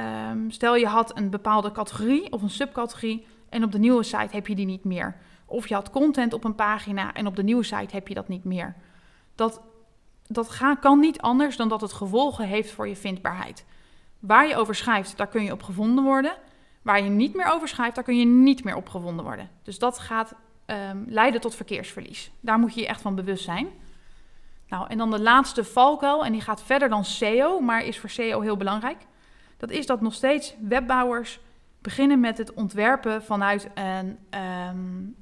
Um, 0.00 0.50
stel 0.50 0.76
je 0.76 0.86
had 0.86 1.16
een 1.16 1.30
bepaalde 1.30 1.72
categorie 1.72 2.32
of 2.32 2.42
een 2.42 2.50
subcategorie 2.50 3.26
en 3.48 3.64
op 3.64 3.72
de 3.72 3.78
nieuwe 3.78 4.02
site 4.02 4.28
heb 4.30 4.46
je 4.46 4.54
die 4.54 4.66
niet 4.66 4.84
meer. 4.84 5.16
Of 5.46 5.68
je 5.68 5.74
had 5.74 5.90
content 5.90 6.32
op 6.32 6.44
een 6.44 6.54
pagina 6.54 7.12
en 7.12 7.26
op 7.26 7.36
de 7.36 7.42
nieuwe 7.42 7.62
site 7.62 7.94
heb 7.94 8.08
je 8.08 8.14
dat 8.14 8.28
niet 8.28 8.44
meer. 8.44 8.74
Dat, 9.34 9.62
dat 10.26 10.58
kan 10.80 11.00
niet 11.00 11.20
anders 11.20 11.56
dan 11.56 11.68
dat 11.68 11.80
het 11.80 11.92
gevolgen 11.92 12.46
heeft 12.46 12.70
voor 12.70 12.88
je 12.88 12.96
vindbaarheid. 12.96 13.64
Waar 14.18 14.48
je 14.48 14.56
over 14.56 14.74
schrijft, 14.74 15.16
daar 15.16 15.26
kun 15.26 15.44
je 15.44 15.52
op 15.52 15.62
gevonden 15.62 16.04
worden. 16.04 16.34
Waar 16.82 17.02
je 17.02 17.10
niet 17.10 17.34
meer 17.34 17.46
over 17.46 17.68
schrijft, 17.68 17.94
daar 17.94 18.04
kun 18.04 18.18
je 18.18 18.24
niet 18.24 18.64
meer 18.64 18.76
op 18.76 18.88
gevonden 18.88 19.24
worden. 19.24 19.50
Dus 19.62 19.78
dat 19.78 19.98
gaat 19.98 20.34
um, 20.66 21.04
leiden 21.08 21.40
tot 21.40 21.54
verkeersverlies. 21.54 22.30
Daar 22.40 22.58
moet 22.58 22.74
je 22.74 22.80
je 22.80 22.86
echt 22.86 23.00
van 23.00 23.14
bewust 23.14 23.44
zijn. 23.44 23.68
Nou, 24.68 24.88
en 24.88 24.98
dan 24.98 25.10
de 25.10 25.20
laatste 25.20 25.64
valkuil, 25.64 26.24
en 26.24 26.32
die 26.32 26.40
gaat 26.40 26.62
verder 26.62 26.88
dan 26.88 27.04
SEO, 27.04 27.60
maar 27.60 27.84
is 27.84 27.98
voor 27.98 28.10
SEO 28.10 28.40
heel 28.40 28.56
belangrijk. 28.56 29.06
Dat 29.64 29.76
is 29.76 29.86
dat 29.86 30.00
nog 30.00 30.14
steeds 30.14 30.54
webbouwers 30.60 31.40
beginnen 31.80 32.20
met 32.20 32.38
het 32.38 32.54
ontwerpen 32.54 33.22
vanuit 33.22 33.68
een 33.74 34.18
um, 34.70 35.16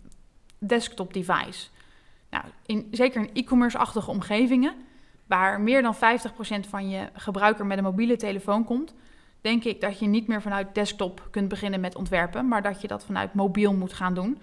desktop 0.59 1.14
device. 1.14 1.68
Nou, 2.31 2.44
in, 2.66 2.88
zeker 2.90 3.20
in 3.20 3.31
e-commerce-achtige 3.33 4.11
omgevingen, 4.11 4.74
waar 5.26 5.61
meer 5.61 5.83
dan 5.83 5.94
50% 5.94 5.98
van 6.68 6.90
je 6.90 7.09
gebruiker 7.12 7.66
met 7.66 7.78
een 7.78 7.85
mobiele 7.85 8.16
telefoon 8.16 8.64
komt, 8.64 8.94
denk 9.40 9.64
ik 9.64 9.81
dat 9.81 9.98
je 9.98 10.07
niet 10.07 10.26
meer 10.26 10.42
vanuit 10.42 10.74
desktop 10.74 11.28
kunt 11.31 11.48
beginnen 11.48 11.81
met 11.81 11.96
ontwerpen, 11.96 12.48
maar 12.48 12.62
dat 12.62 12.81
je 12.81 12.88
dat 12.88 13.05
vanuit 13.05 13.35
mobiel 13.35 13.74
moet 13.74 13.92
gaan 13.92 14.14
doen. 14.14 14.38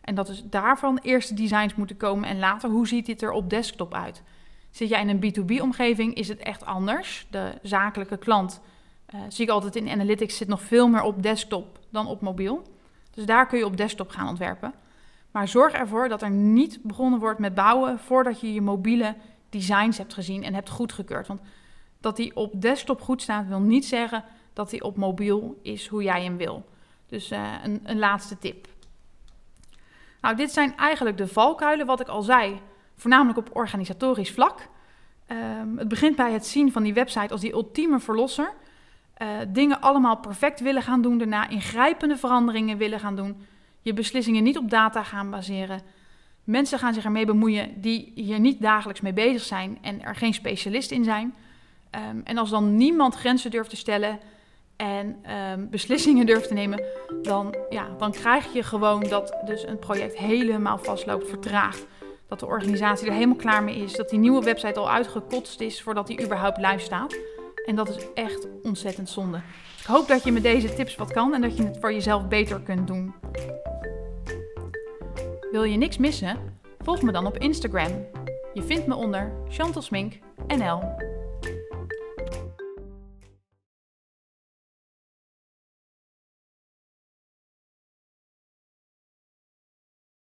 En 0.00 0.14
dat 0.14 0.28
is 0.28 0.44
daarvan 0.44 0.98
eerste 1.02 1.34
designs 1.34 1.74
moeten 1.74 1.96
komen 1.96 2.28
en 2.28 2.38
later 2.38 2.70
hoe 2.70 2.88
ziet 2.88 3.06
dit 3.06 3.22
er 3.22 3.32
op 3.32 3.50
desktop 3.50 3.94
uit. 3.94 4.22
Zit 4.70 4.88
jij 4.88 5.00
in 5.00 5.08
een 5.08 5.34
B2B-omgeving, 5.34 6.14
is 6.14 6.28
het 6.28 6.38
echt 6.38 6.64
anders. 6.64 7.26
De 7.30 7.52
zakelijke 7.62 8.16
klant, 8.16 8.60
uh, 9.14 9.20
zie 9.28 9.44
ik 9.44 9.50
altijd 9.50 9.76
in 9.76 9.88
Analytics, 9.88 10.36
zit 10.36 10.48
nog 10.48 10.62
veel 10.62 10.88
meer 10.88 11.02
op 11.02 11.22
desktop 11.22 11.78
dan 11.90 12.06
op 12.06 12.20
mobiel. 12.20 12.62
Dus 13.10 13.24
daar 13.24 13.46
kun 13.46 13.58
je 13.58 13.66
op 13.66 13.76
desktop 13.76 14.08
gaan 14.08 14.28
ontwerpen. 14.28 14.74
Maar 15.30 15.48
zorg 15.48 15.72
ervoor 15.72 16.08
dat 16.08 16.22
er 16.22 16.30
niet 16.30 16.78
begonnen 16.82 17.20
wordt 17.20 17.38
met 17.38 17.54
bouwen 17.54 17.98
voordat 17.98 18.40
je 18.40 18.54
je 18.54 18.60
mobiele 18.60 19.14
designs 19.48 19.98
hebt 19.98 20.14
gezien 20.14 20.44
en 20.44 20.54
hebt 20.54 20.70
goedgekeurd. 20.70 21.26
Want 21.26 21.40
dat 22.00 22.16
die 22.16 22.36
op 22.36 22.60
desktop 22.60 23.00
goed 23.00 23.22
staat, 23.22 23.46
wil 23.46 23.60
niet 23.60 23.84
zeggen 23.84 24.24
dat 24.52 24.70
die 24.70 24.82
op 24.82 24.96
mobiel 24.96 25.58
is 25.62 25.86
hoe 25.86 26.02
jij 26.02 26.22
hem 26.22 26.36
wil. 26.36 26.64
Dus 27.06 27.32
uh, 27.32 27.52
een, 27.62 27.80
een 27.84 27.98
laatste 27.98 28.38
tip. 28.38 28.68
Nou, 30.20 30.36
dit 30.36 30.52
zijn 30.52 30.76
eigenlijk 30.76 31.16
de 31.16 31.28
valkuilen, 31.28 31.86
wat 31.86 32.00
ik 32.00 32.08
al 32.08 32.22
zei, 32.22 32.60
voornamelijk 32.96 33.38
op 33.38 33.56
organisatorisch 33.56 34.30
vlak. 34.30 34.68
Um, 35.28 35.78
het 35.78 35.88
begint 35.88 36.16
bij 36.16 36.32
het 36.32 36.46
zien 36.46 36.72
van 36.72 36.82
die 36.82 36.94
website 36.94 37.32
als 37.32 37.40
die 37.40 37.52
ultieme 37.52 38.00
verlosser. 38.00 38.52
Uh, 39.18 39.28
dingen 39.48 39.80
allemaal 39.80 40.16
perfect 40.16 40.60
willen 40.60 40.82
gaan 40.82 41.02
doen, 41.02 41.18
daarna 41.18 41.48
ingrijpende 41.48 42.16
veranderingen 42.16 42.78
willen 42.78 43.00
gaan 43.00 43.16
doen. 43.16 43.46
Je 43.80 43.92
beslissingen 43.92 44.42
niet 44.42 44.58
op 44.58 44.70
data 44.70 45.02
gaan 45.02 45.30
baseren. 45.30 45.80
Mensen 46.44 46.78
gaan 46.78 46.94
zich 46.94 47.04
ermee 47.04 47.26
bemoeien 47.26 47.80
die 47.80 48.12
hier 48.14 48.40
niet 48.40 48.60
dagelijks 48.60 49.00
mee 49.00 49.12
bezig 49.12 49.42
zijn 49.42 49.78
en 49.80 50.02
er 50.02 50.16
geen 50.16 50.34
specialist 50.34 50.90
in 50.90 51.04
zijn. 51.04 51.34
Um, 52.10 52.20
en 52.24 52.38
als 52.38 52.50
dan 52.50 52.76
niemand 52.76 53.14
grenzen 53.14 53.50
durft 53.50 53.70
te 53.70 53.76
stellen 53.76 54.18
en 54.76 55.16
um, 55.52 55.70
beslissingen 55.70 56.26
durft 56.26 56.48
te 56.48 56.54
nemen, 56.54 56.84
dan, 57.22 57.54
ja, 57.70 57.88
dan 57.98 58.12
krijg 58.12 58.52
je 58.52 58.62
gewoon 58.62 59.00
dat 59.08 59.36
dus 59.44 59.66
een 59.66 59.78
project 59.78 60.16
helemaal 60.16 60.78
vastloopt, 60.78 61.28
vertraagt. 61.28 61.86
Dat 62.28 62.40
de 62.40 62.46
organisatie 62.46 63.06
er 63.06 63.12
helemaal 63.12 63.36
klaar 63.36 63.62
mee 63.62 63.76
is, 63.76 63.92
dat 63.92 64.08
die 64.08 64.18
nieuwe 64.18 64.42
website 64.42 64.78
al 64.78 64.90
uitgekotst 64.90 65.60
is 65.60 65.82
voordat 65.82 66.06
die 66.06 66.24
überhaupt 66.24 66.56
live 66.56 66.78
staat. 66.78 67.16
En 67.66 67.76
dat 67.76 67.88
is 67.88 68.06
echt 68.14 68.48
ontzettend 68.62 69.08
zonde. 69.08 69.36
Ik 69.80 69.86
hoop 69.86 70.08
dat 70.08 70.24
je 70.24 70.32
met 70.32 70.42
deze 70.42 70.74
tips 70.74 70.96
wat 70.96 71.12
kan 71.12 71.34
en 71.34 71.40
dat 71.40 71.56
je 71.56 71.62
het 71.64 71.78
voor 71.80 71.92
jezelf 71.92 72.28
beter 72.28 72.60
kunt 72.60 72.86
doen. 72.86 73.14
Wil 75.50 75.62
je 75.62 75.76
niks 75.76 75.98
missen? 75.98 76.36
Volg 76.78 77.02
me 77.02 77.12
dan 77.12 77.26
op 77.26 77.38
Instagram. 77.38 78.06
Je 78.54 78.62
vindt 78.62 78.86
me 78.86 78.94
onder 78.94 79.32
Chantal 79.48 79.82
NL. 80.46 81.11